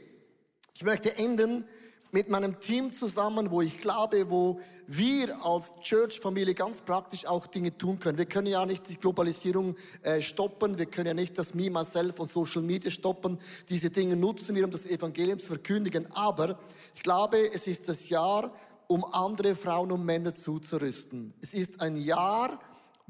[0.74, 1.64] Ich möchte enden
[2.10, 7.76] mit meinem Team zusammen, wo ich glaube, wo wir als Church-Familie ganz praktisch auch Dinge
[7.76, 8.16] tun können.
[8.16, 12.18] Wir können ja nicht die Globalisierung äh, stoppen, wir können ja nicht das Me, Myself
[12.18, 13.38] und Social Media stoppen.
[13.68, 16.10] Diese Dinge nutzen wir, um das Evangelium zu verkündigen.
[16.12, 16.58] Aber
[16.94, 18.52] ich glaube, es ist das Jahr,
[18.86, 21.34] um andere Frauen und Männer zuzurüsten.
[21.42, 22.58] Es ist ein Jahr,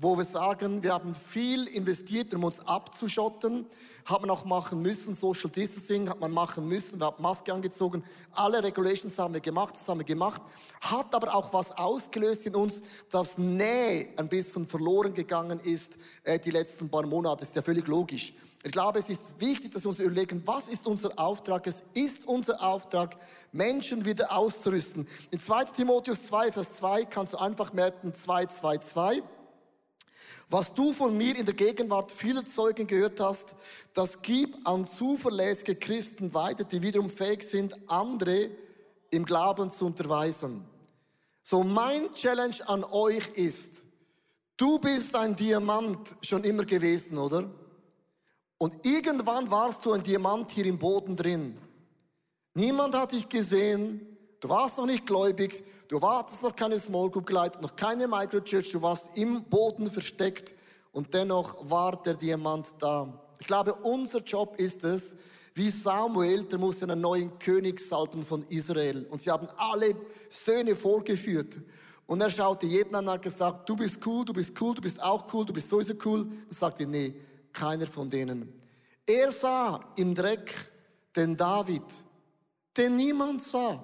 [0.00, 3.66] wo wir sagen, wir haben viel investiert, um uns abzuschotten,
[4.04, 8.04] hat man auch machen müssen, Social Distancing hat man machen müssen, wir haben Maske angezogen,
[8.32, 10.40] alle Regulations haben wir gemacht, das haben wir gemacht,
[10.80, 12.80] hat aber auch was ausgelöst in uns,
[13.10, 17.88] dass Nähe ein bisschen verloren gegangen ist äh, die letzten paar Monate, ist ja völlig
[17.88, 18.34] logisch.
[18.62, 21.66] Ich glaube, es ist wichtig, dass wir uns überlegen, was ist unser Auftrag?
[21.66, 23.16] Es ist unser Auftrag,
[23.50, 25.08] Menschen wieder auszurüsten.
[25.32, 29.22] In 2 Timotheus 2, Vers 2 kannst du einfach merken, 2, 2, 2.
[30.50, 33.54] Was du von mir in der Gegenwart vieler Zeugen gehört hast,
[33.92, 38.50] das gib an zuverlässige Christen weiter, die wiederum fähig sind, andere
[39.10, 40.64] im Glauben zu unterweisen.
[41.42, 43.86] So mein Challenge an euch ist,
[44.56, 47.50] du bist ein Diamant schon immer gewesen, oder?
[48.56, 51.58] Und irgendwann warst du ein Diamant hier im Boden drin.
[52.54, 57.26] Niemand hat dich gesehen, du warst noch nicht gläubig, Du wartest noch keine Small Group
[57.26, 60.54] geleitet, noch keine Microchurch, du warst im Boden versteckt
[60.92, 63.24] und dennoch war der Diamant da.
[63.38, 65.16] Ich glaube, unser Job ist es,
[65.54, 69.06] wie Samuel, der musste einen neuen König salben von Israel.
[69.06, 69.94] Und sie haben alle
[70.28, 71.58] Söhne vorgeführt.
[72.06, 74.82] Und er schaute jeden an und hat gesagt, du bist cool, du bist cool, du
[74.82, 76.26] bist auch cool, du bist sowieso cool.
[76.26, 77.14] Dann sagte nee,
[77.52, 78.52] keiner von denen.
[79.06, 80.70] Er sah im Dreck
[81.16, 81.82] den David,
[82.76, 83.82] den niemand sah.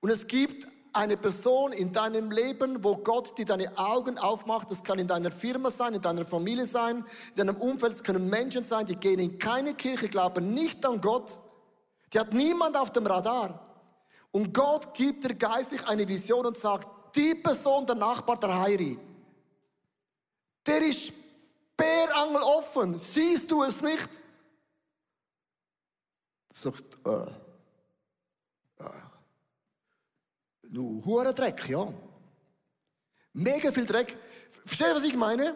[0.00, 4.70] Und es gibt eine Person in deinem Leben, wo Gott dir deine Augen aufmacht.
[4.70, 7.92] Das kann in deiner Firma sein, in deiner Familie sein, in deinem Umfeld.
[7.92, 11.40] Es können Menschen sein, die gehen in keine Kirche, glauben nicht an Gott.
[12.12, 13.60] Die hat niemand auf dem Radar.
[14.30, 18.98] Und Gott gibt dir geistlich eine Vision und sagt, die Person, der Nachbar, der Heiri,
[20.66, 21.12] der ist
[21.76, 22.98] Bärangel offen.
[22.98, 24.08] Siehst du es nicht?
[26.52, 27.26] Sagt, äh,
[28.78, 29.13] äh,
[30.74, 31.92] nu, hure Dreck, ja.
[33.32, 34.16] Mega viel Dreck.
[34.66, 35.54] Verstehst du, was ich meine?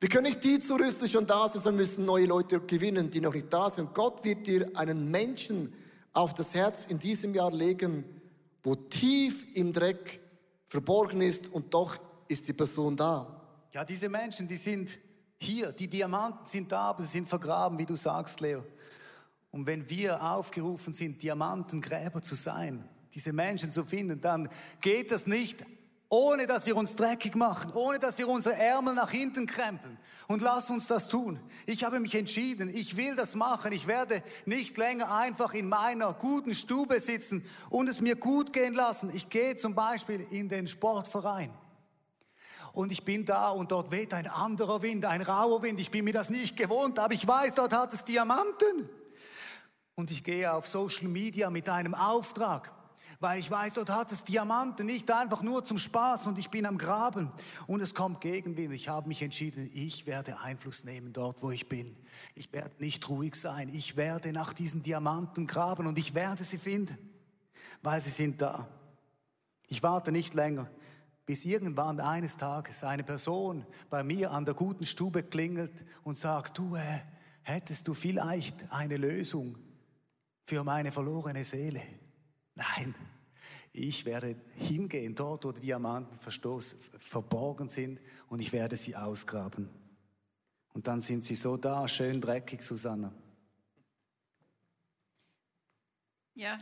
[0.00, 3.20] Wir können nicht die zurüsten, die schon da sind, sondern müssen neue Leute gewinnen, die
[3.20, 3.88] noch nicht da sind.
[3.88, 5.72] Und Gott wird dir einen Menschen
[6.12, 8.04] auf das Herz in diesem Jahr legen,
[8.62, 10.20] wo tief im Dreck
[10.68, 11.96] verborgen ist und doch
[12.28, 13.40] ist die Person da.
[13.72, 14.98] Ja, diese Menschen, die sind
[15.36, 18.64] hier, die Diamanten sind da, aber sie sind vergraben, wie du sagst, Leo.
[19.52, 24.48] Und wenn wir aufgerufen sind, Diamantengräber zu sein, diese Menschen zu finden, dann
[24.80, 25.66] geht das nicht,
[26.08, 29.96] ohne dass wir uns dreckig machen, ohne dass wir unsere Ärmel nach hinten krempeln.
[30.26, 31.38] Und lass uns das tun.
[31.66, 33.72] Ich habe mich entschieden, ich will das machen.
[33.72, 38.74] Ich werde nicht länger einfach in meiner guten Stube sitzen und es mir gut gehen
[38.74, 39.10] lassen.
[39.14, 41.52] Ich gehe zum Beispiel in den Sportverein.
[42.72, 45.80] Und ich bin da und dort weht ein anderer Wind, ein rauer Wind.
[45.80, 48.88] Ich bin mir das nicht gewohnt, aber ich weiß, dort hat es Diamanten.
[49.94, 52.72] Und ich gehe auf Social Media mit einem Auftrag,
[53.20, 56.64] weil ich weiß, dort hat es Diamanten, nicht einfach nur zum Spaß und ich bin
[56.64, 57.30] am Graben
[57.66, 58.72] und es kommt Gegenwind.
[58.72, 61.96] Ich habe mich entschieden, ich werde Einfluss nehmen dort, wo ich bin.
[62.34, 63.68] Ich werde nicht ruhig sein.
[63.68, 66.96] Ich werde nach diesen Diamanten graben und ich werde sie finden,
[67.82, 68.66] weil sie sind da.
[69.68, 70.70] Ich warte nicht länger,
[71.26, 76.56] bis irgendwann eines Tages eine Person bei mir an der guten Stube klingelt und sagt,
[76.56, 77.00] du, äh,
[77.42, 79.58] hättest du vielleicht eine Lösung
[80.46, 81.82] für meine verlorene Seele.
[82.54, 82.94] Nein,
[83.72, 86.18] ich werde hingehen dort, wo die Diamanten
[86.98, 89.68] verborgen sind und ich werde sie ausgraben.
[90.72, 93.12] Und dann sind sie so da, schön dreckig, Susanna.
[96.34, 96.58] Ja,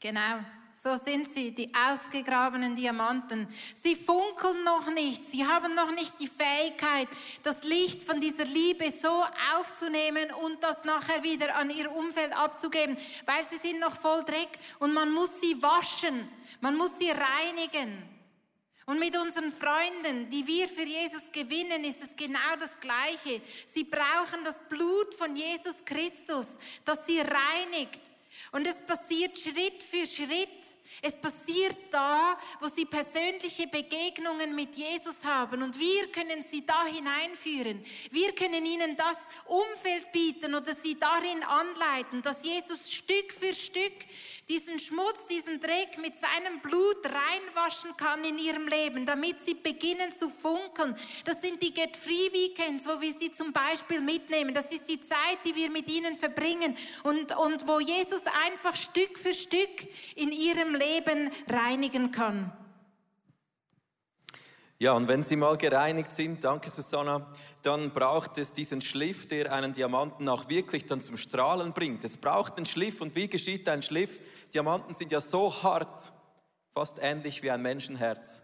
[0.00, 0.40] genau.
[0.76, 3.46] So sind sie, die ausgegrabenen Diamanten.
[3.76, 5.24] Sie funkeln noch nicht.
[5.30, 7.08] Sie haben noch nicht die Fähigkeit,
[7.44, 9.24] das Licht von dieser Liebe so
[9.56, 14.50] aufzunehmen und das nachher wieder an ihr Umfeld abzugeben, weil sie sind noch voll Dreck
[14.80, 16.28] und man muss sie waschen.
[16.60, 18.02] Man muss sie reinigen.
[18.86, 23.40] Und mit unseren Freunden, die wir für Jesus gewinnen, ist es genau das Gleiche.
[23.72, 26.46] Sie brauchen das Blut von Jesus Christus,
[26.84, 28.00] das sie reinigt,
[28.54, 30.48] und es passiert Schritt für Schritt.
[31.02, 36.86] Es passiert da, wo sie persönliche Begegnungen mit Jesus haben und wir können sie da
[36.86, 37.82] hineinführen.
[38.10, 43.92] Wir können ihnen das Umfeld bieten oder sie darin anleiten, dass Jesus Stück für Stück
[44.48, 50.14] diesen Schmutz, diesen Dreck mit seinem Blut reinwaschen kann in ihrem Leben, damit sie beginnen
[50.14, 50.94] zu funkeln.
[51.24, 54.52] Das sind die Get Free Weekends, wo wir sie zum Beispiel mitnehmen.
[54.52, 59.18] Das ist die Zeit, die wir mit ihnen verbringen und, und wo Jesus einfach Stück
[59.18, 62.52] für Stück in ihrem Leben Leben reinigen kann.
[64.78, 69.52] Ja, und wenn sie mal gereinigt sind, danke Susanna, dann braucht es diesen Schliff, der
[69.52, 72.04] einen Diamanten auch wirklich dann zum Strahlen bringt.
[72.04, 73.00] Es braucht einen Schliff.
[73.00, 74.20] Und wie geschieht ein Schliff?
[74.52, 76.12] Diamanten sind ja so hart,
[76.74, 78.42] fast ähnlich wie ein Menschenherz.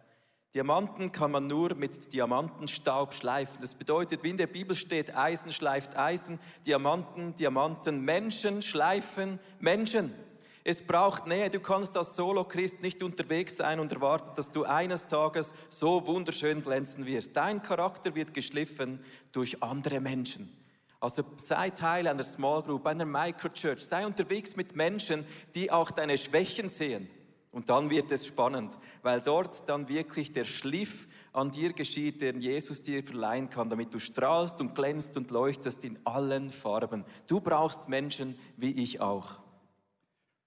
[0.54, 3.58] Diamanten kann man nur mit Diamantenstaub schleifen.
[3.60, 10.14] Das bedeutet, wie in der Bibel steht, Eisen schleift Eisen, Diamanten, Diamanten, Menschen schleifen Menschen.
[10.62, 11.48] Es braucht Nähe.
[11.48, 16.62] Du kannst als Solo-Christ nicht unterwegs sein und erwarten, dass du eines Tages so wunderschön
[16.62, 17.34] glänzen wirst.
[17.34, 20.54] Dein Charakter wird geschliffen durch andere Menschen.
[21.00, 23.84] Also sei Teil einer Small Group, einer Microchurch.
[23.84, 27.08] Sei unterwegs mit Menschen, die auch deine Schwächen sehen.
[27.52, 32.40] Und dann wird es spannend, weil dort dann wirklich der Schliff an dir geschieht, den
[32.40, 37.04] Jesus dir verleihen kann, damit du strahlst und glänzt und leuchtest in allen Farben.
[37.26, 39.40] Du brauchst Menschen wie ich auch.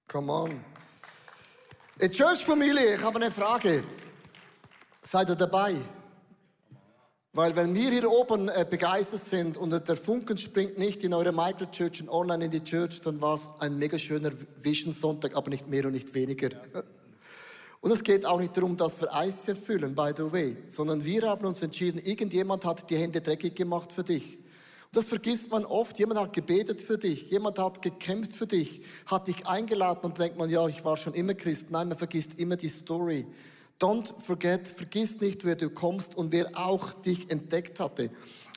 [0.08, 0.64] Come on.
[2.00, 3.84] In Church-Familie, ich habe eine Frage.
[5.02, 5.76] Seid ihr dabei?
[7.36, 11.32] Weil wenn wir hier oben äh, begeistert sind und der Funken springt nicht in eure
[11.32, 15.50] Microchurch und online in die Church, dann war es ein mega schöner Vision Sonntag, aber
[15.50, 16.50] nicht mehr und nicht weniger.
[17.82, 21.24] Und es geht auch nicht darum, dass wir Eis erfüllen, by the way, sondern wir
[21.24, 24.38] haben uns entschieden, irgendjemand hat die Hände dreckig gemacht für dich.
[24.94, 25.98] Das vergisst man oft.
[25.98, 30.38] Jemand hat gebetet für dich, jemand hat gekämpft für dich, hat dich eingeladen und denkt
[30.38, 31.72] man, ja, ich war schon immer Christ.
[31.72, 33.26] Nein, man vergisst immer die Story.
[33.82, 38.12] Don't forget, vergiss nicht, wer du kommst und wer auch dich entdeckt hatte.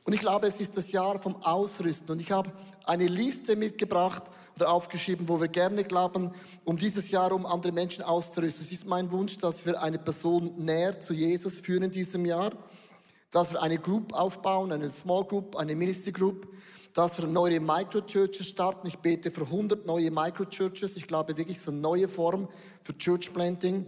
[0.05, 2.11] Und ich glaube, es ist das Jahr vom Ausrüsten.
[2.11, 2.53] Und ich habe
[2.85, 4.25] eine Liste mitgebracht
[4.57, 6.33] oder aufgeschrieben, wo wir gerne glauben,
[6.65, 8.63] um dieses Jahr, um andere Menschen auszurüsten.
[8.65, 12.53] Es ist mein Wunsch, dass wir eine Person näher zu Jesus führen in diesem Jahr,
[13.31, 16.49] dass wir eine Group aufbauen, eine Small Group, eine Ministry Group,
[16.95, 18.87] dass wir neue Microchurches starten.
[18.87, 20.97] Ich bete für 100 neue Microchurches.
[20.97, 22.49] Ich glaube wirklich, es ist eine neue Form
[22.83, 23.85] für Church Planting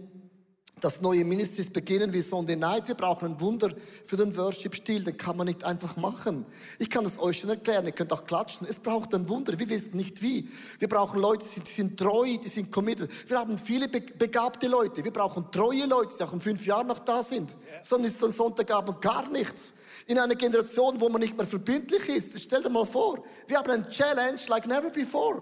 [0.81, 2.87] dass neue Ministries beginnen wie Sunday Night.
[2.87, 3.69] Wir brauchen ein Wunder
[4.05, 5.03] für den Worship-Stil.
[5.03, 6.45] Den kann man nicht einfach machen.
[6.79, 7.85] Ich kann es euch schon erklären.
[7.85, 8.67] Ihr könnt auch klatschen.
[8.69, 9.57] Es braucht ein Wunder.
[9.57, 10.49] Wir wissen nicht wie.
[10.79, 13.09] Wir brauchen Leute, die sind treu, die sind committed.
[13.29, 15.03] Wir haben viele begabte Leute.
[15.03, 17.55] Wir brauchen treue Leute, die auch in fünf Jahren noch da sind.
[17.81, 19.73] Sonst ist am Sonntagabend gar nichts.
[20.07, 22.39] In einer Generation, wo man nicht mehr verbindlich ist.
[22.39, 23.23] Stell dir mal vor.
[23.47, 25.41] Wir haben eine Challenge like never before.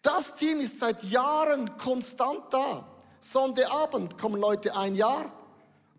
[0.00, 2.93] Das Team ist seit Jahren konstant da.
[3.24, 5.32] Sonntagabend kommen Leute ein Jahr,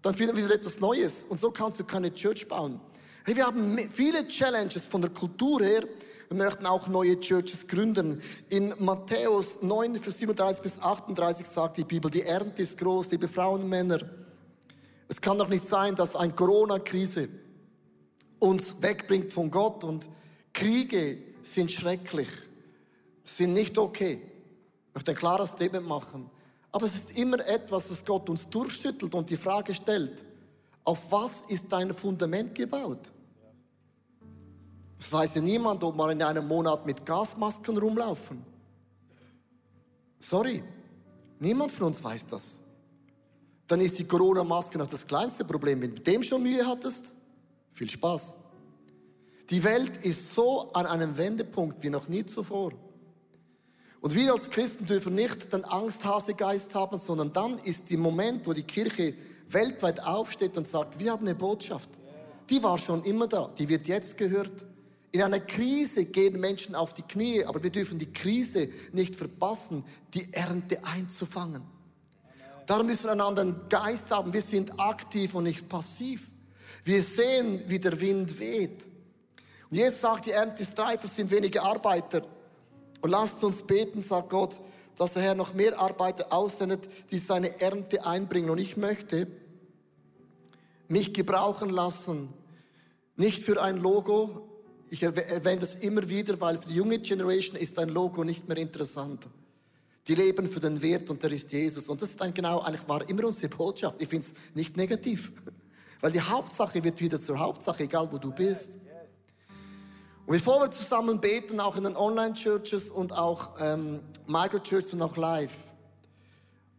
[0.03, 1.25] dann finden wir wieder etwas Neues.
[1.27, 2.79] Und so kannst du keine Church bauen.
[3.23, 5.85] Hey, wir haben viele Challenges von der Kultur her.
[6.29, 8.21] Wir möchten auch neue Churches gründen.
[8.49, 13.27] In Matthäus 9, Vers 37 bis 38 sagt die Bibel, die Ernte ist groß, liebe
[13.27, 14.01] Frauen und Männer.
[15.07, 17.27] Es kann doch nicht sein, dass eine Corona-Krise
[18.37, 20.07] uns wegbringt von Gott und
[20.53, 22.29] Kriege sind schrecklich,
[23.23, 24.21] sind nicht okay.
[24.89, 26.29] Ich möchte ein klares Statement machen.
[26.75, 30.25] Aber es ist immer etwas, was Gott uns durchschüttelt und die Frage stellt,
[30.83, 33.13] auf was ist dein Fundament gebaut?
[34.99, 38.45] Es weiß ja niemand, ob wir in einem Monat mit Gasmasken rumlaufen.
[40.19, 40.61] Sorry,
[41.39, 42.59] niemand von uns weiß das.
[43.67, 45.79] Dann ist die Corona-Maske noch das kleinste Problem.
[45.81, 47.13] Wenn du dem schon Mühe hattest,
[47.71, 48.33] viel Spaß.
[49.49, 52.73] Die Welt ist so an einem Wendepunkt wie noch nie zuvor.
[54.05, 58.53] Und wir als Christen dürfen nicht den Angsthasegeist haben, sondern dann ist der Moment, wo
[58.53, 59.15] die Kirche
[59.49, 61.89] weltweit aufsteht und sagt, wir haben eine Botschaft.
[62.47, 64.67] Die war schon immer da, die wird jetzt gehört.
[65.11, 69.83] In einer Krise gehen Menschen auf die Knie, aber wir dürfen die Krise nicht verpassen,
[70.13, 71.63] die Ernte einzufangen.
[72.67, 74.31] Darum müssen wir einen Geist haben.
[74.31, 76.29] Wir sind aktiv und nicht passiv.
[76.83, 78.87] Wir sehen, wie der Wind weht.
[79.71, 82.21] Und jetzt sagt, die Ernte ist reif, es sind wenige Arbeiter.
[83.05, 84.59] Und lasst uns beten, sagt Gott,
[84.95, 88.49] dass der Herr noch mehr Arbeiter aussendet, die seine Ernte einbringen.
[88.49, 89.27] Und ich möchte
[90.87, 92.29] mich gebrauchen lassen,
[93.15, 94.49] nicht für ein Logo.
[94.89, 98.57] Ich erwähne das immer wieder, weil für die junge Generation ist ein Logo nicht mehr
[98.57, 99.27] interessant.
[100.07, 101.87] Die leben für den Wert und der ist Jesus.
[101.87, 104.01] Und das ist dann genau, eigentlich war immer unsere Botschaft.
[104.01, 105.31] Ich finde es nicht negativ.
[106.01, 108.79] Weil die Hauptsache wird wieder zur Hauptsache, egal wo du bist.
[110.25, 115.17] Und bevor wir zusammen beten, auch in den Online-Churches und auch ähm, Micro-Churches und auch
[115.17, 115.71] live,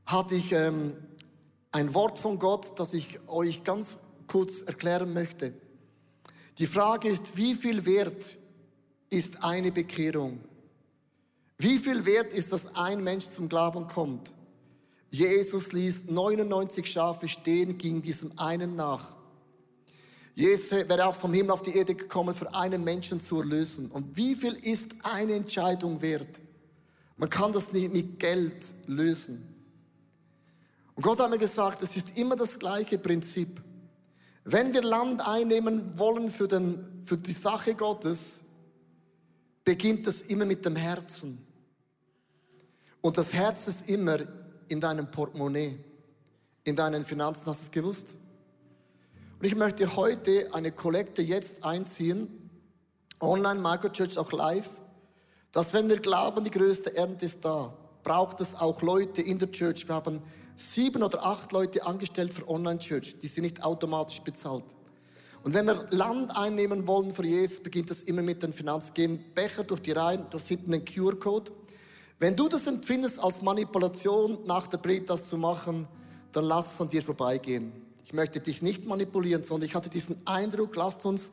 [0.05, 0.97] hatte ich ähm,
[1.71, 5.53] ein Wort von Gott, das ich euch ganz kurz erklären möchte.
[6.59, 8.37] Die Frage ist, wie viel wert
[9.11, 10.41] ist eine Bekehrung?
[11.59, 14.33] Wie viel wert ist, dass ein Mensch zum Glauben kommt?
[15.11, 19.15] Jesus ließ 99 Schafe stehen, ging diesem einen nach.
[20.37, 23.91] Jesus wäre auch vom Himmel auf die Erde gekommen, für einen Menschen zu erlösen.
[23.91, 26.43] Und wie viel ist eine Entscheidung wert?
[27.17, 29.43] Man kann das nicht mit Geld lösen.
[30.95, 33.63] Und Gott hat mir gesagt, es ist immer das gleiche Prinzip.
[34.45, 38.43] Wenn wir Land einnehmen wollen für, den, für die Sache Gottes,
[39.65, 41.39] beginnt das immer mit dem Herzen.
[43.01, 44.19] Und das Herz ist immer
[44.69, 45.79] in deinem Portemonnaie,
[46.65, 47.47] in deinen Finanzen.
[47.47, 48.17] Hast du es gewusst?
[49.39, 52.51] Und ich möchte heute eine Kollekte jetzt einziehen,
[53.21, 54.71] online, Microchurch, auch live,
[55.53, 59.51] dass wenn wir glauben, die größte Ernte ist da, braucht es auch Leute in der
[59.53, 59.87] Church.
[59.87, 60.23] Wir haben
[60.57, 64.65] sieben oder acht Leute angestellt für Online-Church, die sind nicht automatisch bezahlt.
[65.43, 68.95] Und wenn wir Land einnehmen wollen für Jesus, beginnt das immer mit den Finanzen.
[68.95, 71.53] Gehen Becher durch die Reihen, da hinten einen QR-Code.
[72.19, 75.87] Wenn du das empfindest als Manipulation, nach der Predigt das zu machen,
[76.33, 77.86] dann lass es an dir vorbeigehen.
[78.07, 81.33] Ich möchte dich nicht manipulieren, sondern ich hatte diesen Eindruck, lasst uns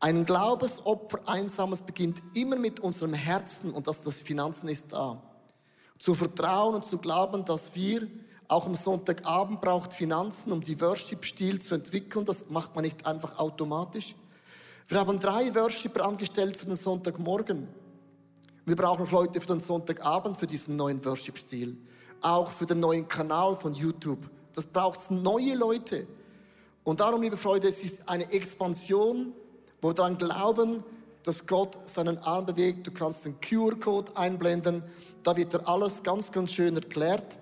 [0.00, 1.78] ein Glaubensopfer einsammeln.
[1.78, 5.22] Es beginnt immer mit unserem Herzen und dass das Finanzen ist da.
[6.00, 8.08] Zu vertrauen und zu glauben, dass wir
[8.48, 12.24] auch am Sonntagabend braucht Finanzen, um die Worship-Stil zu entwickeln.
[12.24, 14.16] Das macht man nicht einfach automatisch.
[14.88, 17.68] Wir haben drei Worshipper angestellt für den Sonntagmorgen.
[18.64, 21.76] Wir brauchen auch Leute für den Sonntagabend für diesen neuen Worship-Stil.
[22.22, 24.28] Auch für den neuen Kanal von YouTube.
[24.58, 26.08] Das braucht neue Leute.
[26.82, 29.32] Und darum, liebe Freunde, es ist eine Expansion,
[29.80, 30.82] wo wir daran glauben,
[31.22, 32.84] dass Gott seinen Arm bewegt.
[32.84, 34.82] Du kannst den QR-Code einblenden.
[35.22, 37.38] Da wird dir alles ganz, ganz schön erklärt.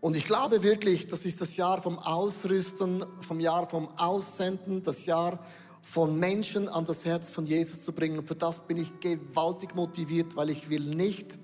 [0.00, 5.06] Und ich glaube wirklich, das ist das Jahr vom Ausrüsten, vom Jahr vom Aussenden, das
[5.06, 5.38] Jahr
[5.82, 8.18] von Menschen an das Herz von Jesus zu bringen.
[8.18, 11.38] Und für das bin ich gewaltig motiviert, weil ich will nicht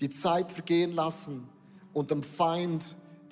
[0.00, 1.48] die Zeit vergehen lassen
[1.92, 2.82] und dem Feind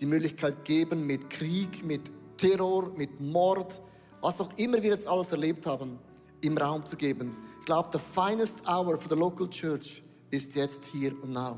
[0.01, 3.81] die Möglichkeit geben, mit Krieg, mit Terror, mit Mord,
[4.21, 5.99] was auch immer wir jetzt alles erlebt haben,
[6.41, 7.37] im Raum zu geben.
[7.61, 11.57] Ich glaube, the finest hour for the local church ist jetzt hier und now.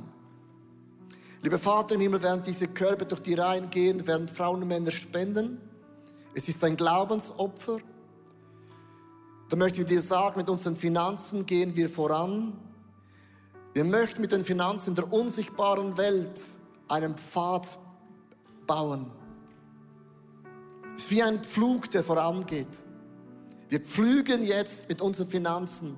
[1.42, 4.90] Lieber Vater im Himmel, während diese Körbe durch die Reihen gehen, während Frauen und Männer
[4.90, 5.60] spenden,
[6.34, 7.78] es ist ein Glaubensopfer.
[9.48, 12.58] Da möchten wir dir sagen, mit unseren Finanzen gehen wir voran.
[13.72, 16.40] Wir möchten mit den Finanzen in der unsichtbaren Welt
[16.88, 17.78] einen Pfad
[18.68, 19.10] bauen.
[20.96, 22.68] Es ist wie ein Flug, der vorangeht.
[23.68, 25.96] Wir pflügen jetzt mit unseren Finanzen,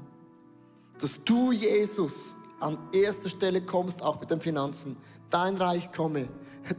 [0.98, 4.96] dass du, Jesus, an erster Stelle kommst, auch mit den Finanzen.
[5.28, 6.28] Dein Reich komme,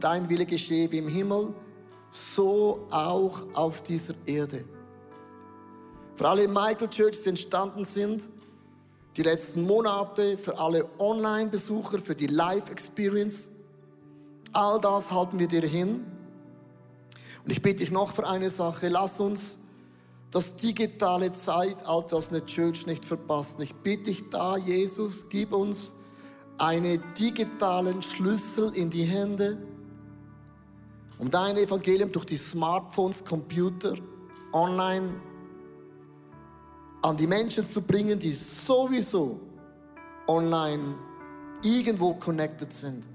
[0.00, 1.54] dein Wille geschehe wie im Himmel,
[2.10, 4.64] so auch auf dieser Erde.
[6.16, 8.28] Für alle Michael Churches, die entstanden sind,
[9.16, 13.48] die letzten Monate, für alle Online-Besucher, für die Live-Experience,
[14.52, 16.04] all das halten wir dir hin.
[17.44, 19.58] Und ich bitte dich noch für eine Sache, lass uns
[20.30, 23.62] das digitale Zeitalter als eine Church nicht verpassen.
[23.62, 25.94] Ich bitte dich da, Jesus, gib uns
[26.58, 29.58] einen digitalen Schlüssel in die Hände,
[31.18, 33.94] um dein Evangelium durch die Smartphones, Computer,
[34.52, 35.14] online
[37.02, 39.40] an die Menschen zu bringen, die sowieso
[40.26, 40.94] online
[41.62, 43.11] irgendwo connected sind.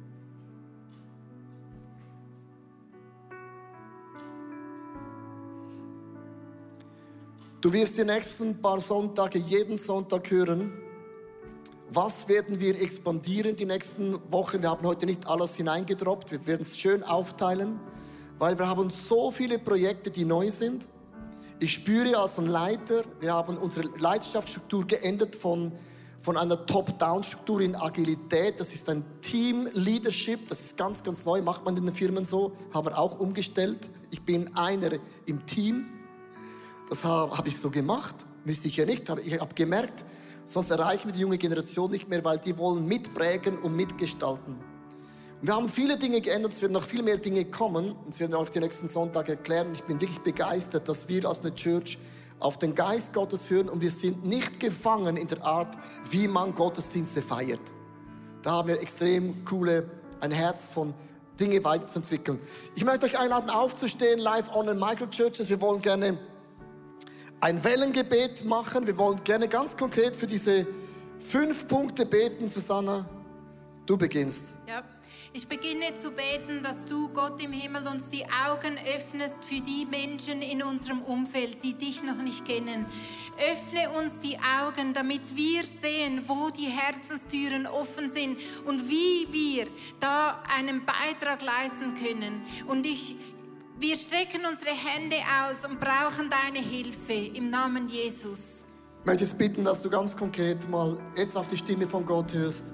[7.59, 10.71] Du wirst die nächsten paar Sonntage, jeden Sonntag hören,
[11.89, 14.61] was werden wir expandieren die nächsten Wochen.
[14.61, 17.79] Wir haben heute nicht alles hineingedroppt, wir werden es schön aufteilen,
[18.37, 20.87] weil wir haben so viele Projekte, die neu sind.
[21.59, 25.71] Ich spüre als ein Leiter, wir haben unsere Leiterschaftsstruktur geändert von,
[26.21, 28.59] von einer Top-Down-Struktur in Agilität.
[28.59, 32.51] Das ist ein Team-Leadership, das ist ganz, ganz neu, macht man in den Firmen so,
[32.71, 33.89] haben wir auch umgestellt.
[34.11, 34.91] Ich bin einer
[35.25, 35.96] im Team.
[36.89, 38.15] Das habe hab ich so gemacht,
[38.45, 40.05] müsste ich ja nicht, aber ich habe gemerkt,
[40.45, 44.55] sonst erreichen wir die junge Generation nicht mehr, weil die wollen mitprägen und mitgestalten.
[45.41, 48.31] Wir haben viele Dinge geändert, es werden noch viel mehr Dinge kommen, und das werden
[48.31, 49.71] wir auch die nächsten Sonntage erklären.
[49.73, 51.99] Ich bin wirklich begeistert, dass wir als eine Church
[52.39, 55.77] auf den Geist Gottes hören und wir sind nicht gefangen in der Art,
[56.09, 57.59] wie man Gottesdienste feiert.
[58.43, 59.89] Da haben wir extrem coole,
[60.21, 60.93] ein Herz von
[61.39, 62.39] Dinge weiterzuentwickeln.
[62.75, 65.49] Ich möchte euch einladen, aufzustehen, live on in Microchurches.
[65.49, 66.17] Wir wollen gerne
[67.39, 68.87] ein Wellengebet machen.
[68.87, 70.65] Wir wollen gerne ganz konkret für diese
[71.19, 72.47] fünf Punkte beten.
[72.47, 73.07] Susanna,
[73.85, 74.55] du beginnst.
[74.67, 74.83] Ja.
[75.33, 79.85] Ich beginne zu beten, dass du, Gott im Himmel, uns die Augen öffnest für die
[79.85, 82.85] Menschen in unserem Umfeld, die dich noch nicht kennen.
[83.51, 89.67] Öffne uns die Augen, damit wir sehen, wo die Herzenstüren offen sind und wie wir
[89.99, 92.41] da einen Beitrag leisten können.
[92.65, 93.15] Und ich
[93.79, 98.65] wir strecken unsere Hände aus und brauchen deine Hilfe im Namen Jesus.
[99.01, 102.33] Ich möchte es bitten, dass du ganz konkret mal jetzt auf die Stimme von Gott
[102.33, 102.73] hörst.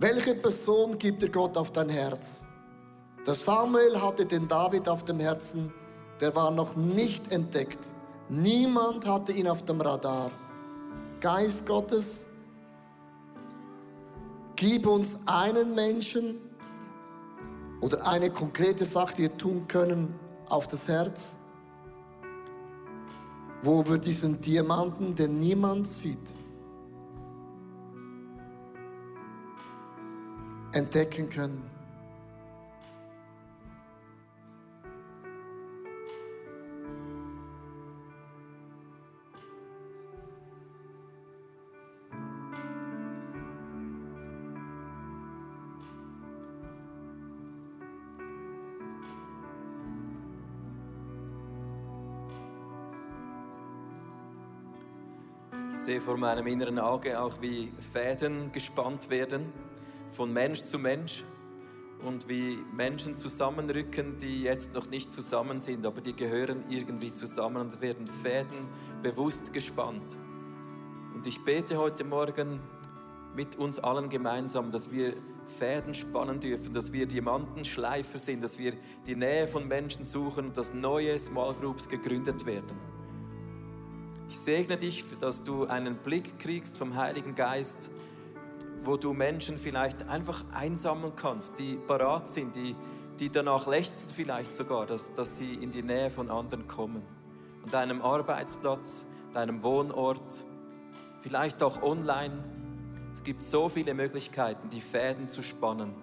[0.00, 2.46] Welche Person gibt dir Gott auf dein Herz?
[3.26, 5.72] Der Samuel hatte den David auf dem Herzen,
[6.20, 7.80] der war noch nicht entdeckt.
[8.28, 10.30] Niemand hatte ihn auf dem Radar.
[11.20, 12.26] Geist Gottes,
[14.54, 16.47] gib uns einen Menschen,
[17.80, 20.14] oder eine konkrete Sache, die wir tun können,
[20.48, 21.38] auf das Herz,
[23.62, 26.18] wo wir diesen Diamanten, den niemand sieht,
[30.72, 31.77] entdecken können.
[55.88, 59.50] Sehe vor meinem inneren Auge auch, wie Fäden gespannt werden
[60.10, 61.24] von Mensch zu Mensch
[62.04, 67.62] und wie Menschen zusammenrücken, die jetzt noch nicht zusammen sind, aber die gehören irgendwie zusammen
[67.62, 68.68] und werden Fäden
[69.02, 70.18] bewusst gespannt.
[71.14, 72.60] Und ich bete heute Morgen
[73.34, 75.14] mit uns allen gemeinsam, dass wir
[75.58, 78.74] Fäden spannen dürfen, dass wir Diamantenschleifer sind, dass wir
[79.06, 82.97] die Nähe von Menschen suchen und dass neue Small Groups gegründet werden.
[84.28, 87.90] Ich segne dich, dass du einen Blick kriegst vom Heiligen Geist,
[88.84, 92.76] wo du Menschen vielleicht einfach einsammeln kannst, die parat sind, die,
[93.18, 97.02] die danach lechzen vielleicht sogar, dass, dass sie in die Nähe von anderen kommen.
[97.64, 100.44] an deinem Arbeitsplatz, deinem Wohnort,
[101.22, 102.44] vielleicht auch online.
[103.10, 105.94] Es gibt so viele Möglichkeiten, die Fäden zu spannen.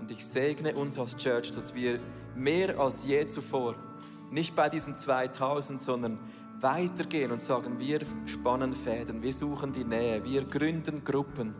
[0.00, 2.00] Und ich segne uns als Church, dass wir
[2.34, 3.76] mehr als je zuvor,
[4.32, 6.18] nicht bei diesen 2000, sondern
[6.62, 11.54] weitergehen und sagen, wir spannen Fäden, wir suchen die Nähe, wir gründen Gruppen,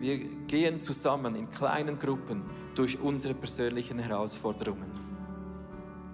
[0.00, 2.42] wir gehen zusammen in kleinen Gruppen
[2.74, 4.90] durch unsere persönlichen Herausforderungen.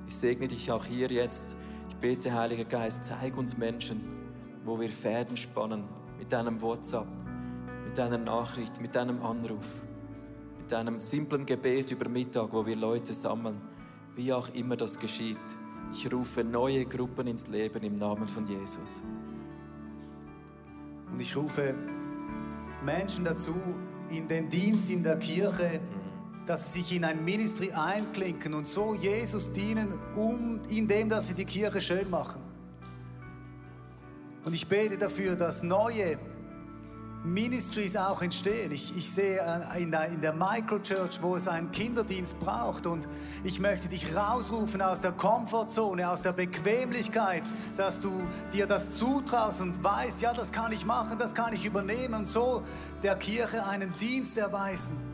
[0.07, 1.57] Ich segne dich auch hier jetzt.
[1.89, 4.03] Ich bete, Heiliger Geist, zeig uns Menschen,
[4.65, 5.85] wo wir Fäden spannen
[6.19, 7.07] mit deinem WhatsApp,
[7.85, 9.83] mit deiner Nachricht, mit deinem Anruf,
[10.59, 13.61] mit deinem simplen Gebet über Mittag, wo wir Leute sammeln,
[14.17, 15.39] wie auch immer das geschieht.
[15.93, 19.03] Ich rufe neue Gruppen ins Leben im Namen von Jesus.
[21.11, 21.75] Und ich rufe
[22.83, 23.55] Menschen dazu,
[24.09, 25.81] in den Dienst in der Kirche,
[26.47, 31.35] dass sie sich in ein Ministry einklinken und so Jesus dienen, um, indem dass sie
[31.35, 32.41] die Kirche schön machen.
[34.45, 36.19] Und ich bete dafür, dass neue
[37.25, 38.73] Ministries auch entstehen.
[38.73, 42.87] Ich, ich sehe äh, in der, in der Microchurch, wo es einen Kinderdienst braucht.
[42.87, 43.07] Und
[43.45, 47.43] ich möchte dich rausrufen aus der Komfortzone, aus der Bequemlichkeit,
[47.77, 48.11] dass du
[48.53, 52.29] dir das zutraust und weißt, ja, das kann ich machen, das kann ich übernehmen und
[52.29, 52.63] so
[53.03, 55.12] der Kirche einen Dienst erweisen.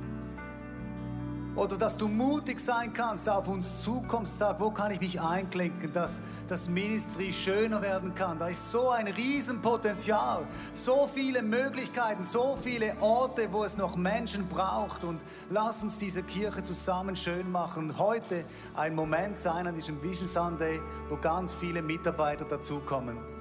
[1.55, 5.93] Oder dass du mutig sein kannst, auf uns zukommst, sag, wo kann ich mich einklinken,
[5.93, 8.39] dass das Ministry schöner werden kann.
[8.39, 14.47] Da ist so ein Riesenpotenzial, so viele Möglichkeiten, so viele Orte, wo es noch Menschen
[14.49, 15.05] braucht.
[15.05, 15.21] Und
[15.51, 17.99] lass uns diese Kirche zusammen schön machen.
[17.99, 18.45] Heute
[18.77, 23.38] ein Moment sein an diesem Vision Sunday, wo ganz viele Mitarbeiter dazukommen.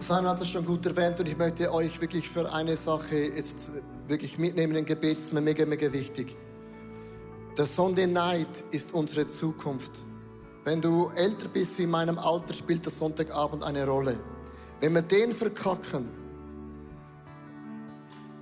[0.00, 3.70] Simon hat es schon gut erwähnt und ich möchte euch wirklich für eine Sache jetzt
[4.08, 6.36] wirklich mitnehmen im Gebet, ist mir mega, mega wichtig.
[7.58, 10.06] Der Sunday Night ist unsere Zukunft.
[10.64, 14.18] Wenn du älter bist wie in meinem Alter, spielt der Sonntagabend eine Rolle.
[14.80, 16.08] Wenn wir den verkacken,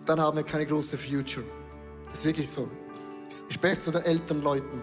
[0.07, 1.45] dann haben wir keine große Future.
[2.07, 2.69] Das ist wirklich so.
[3.49, 4.81] Ich spreche zu den älteren Leuten.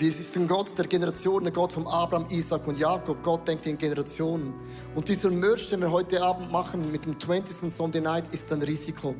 [0.00, 3.22] Es ist ein Gott der Generationen, der Gott von Abraham, Isaac und Jakob.
[3.22, 4.52] Gott denkt in Generationen.
[4.96, 7.72] Und dieser Merch, den wir heute Abend machen mit dem 20.
[7.72, 9.14] Sunday Night, ist ein Risiko.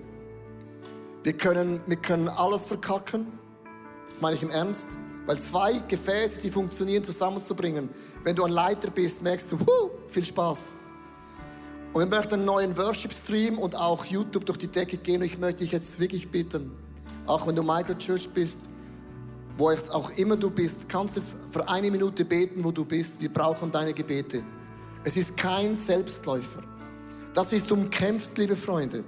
[1.22, 3.38] Wir können, wir können alles verkacken.
[4.10, 4.88] Das meine ich im Ernst.
[5.26, 7.88] Weil zwei Gefäße, die funktionieren, zusammenzubringen.
[8.24, 10.72] Wenn du ein Leiter bist, merkst du, huh, viel Spaß.
[11.92, 15.20] Und wir möchten einen neuen Worship-Stream und auch YouTube durch die Decke gehen.
[15.20, 16.72] Und ich möchte dich jetzt wirklich bitten,
[17.26, 18.68] auch wenn du Microchurch bist,
[19.56, 23.20] wo es auch immer du bist, kannst du für eine Minute beten, wo du bist.
[23.20, 24.42] Wir brauchen deine Gebete.
[25.04, 26.62] Es ist kein Selbstläufer.
[27.32, 29.04] Das ist umkämpft, liebe Freunde.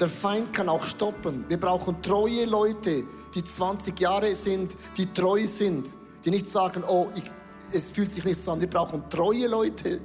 [0.00, 1.44] Der Feind kann auch stoppen.
[1.48, 5.88] Wir brauchen treue Leute, die 20 Jahre sind, die treu sind,
[6.24, 7.24] die nicht sagen, oh, ich,
[7.72, 8.60] es fühlt sich nicht so an.
[8.60, 10.00] Wir brauchen treue Leute.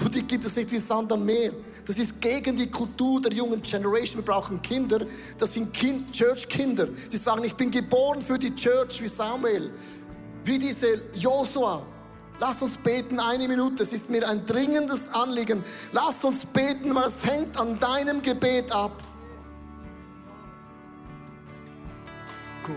[0.00, 1.52] Und die gibt es nicht wie Sand am Meer.
[1.86, 4.24] Das ist gegen die Kultur der jungen Generation.
[4.24, 5.00] Wir brauchen Kinder.
[5.38, 9.70] Das sind kind, Church-Kinder, die sagen, ich bin geboren für die Church wie Samuel,
[10.44, 11.84] wie diese Josua.
[12.40, 13.82] Lass uns beten eine Minute.
[13.82, 15.62] Es ist mir ein dringendes Anliegen.
[15.92, 19.02] Lass uns beten, weil es hängt an deinem Gebet ab.
[22.66, 22.70] Oh.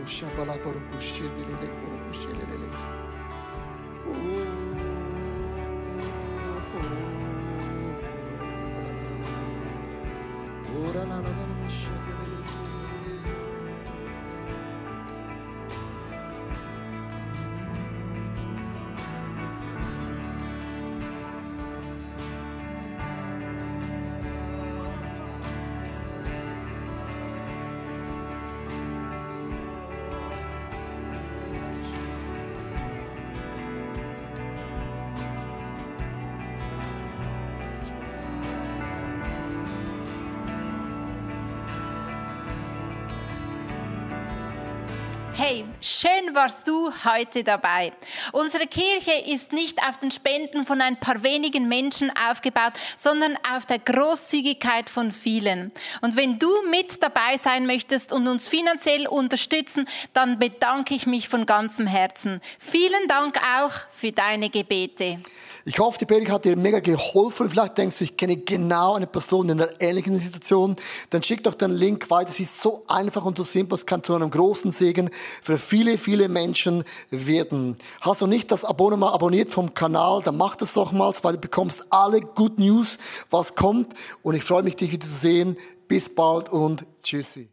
[45.82, 47.94] Schön warst du heute dabei.
[48.32, 53.66] Unsere Kirche ist nicht auf den Spenden von ein paar wenigen Menschen aufgebaut, sondern auf
[53.66, 55.72] der Großzügigkeit von vielen.
[56.02, 61.30] Und wenn du mit dabei sein möchtest und uns finanziell unterstützen, dann bedanke ich mich
[61.30, 62.42] von ganzem Herzen.
[62.60, 65.20] Vielen Dank auch für deine Gebete.
[65.68, 67.50] Ich hoffe, die Predigt hat dir mega geholfen.
[67.50, 70.78] Vielleicht denkst du, ich kenne genau eine Person in einer ähnlichen Situation.
[71.10, 72.30] Dann schick doch den Link weiter.
[72.30, 73.76] Es ist so einfach und so simpel.
[73.76, 75.10] Es kann zu einem großen Segen
[75.42, 77.78] für viele, viele Menschen werden.
[78.00, 81.40] Hast du nicht das Abonnement abonniert vom Kanal, dann mach das doch mal, weil du
[81.40, 82.98] bekommst alle Good News,
[83.30, 83.90] was kommt.
[84.24, 85.58] Und ich freue mich, dich wieder zu sehen.
[85.90, 87.50] Bis bald und tschüssi.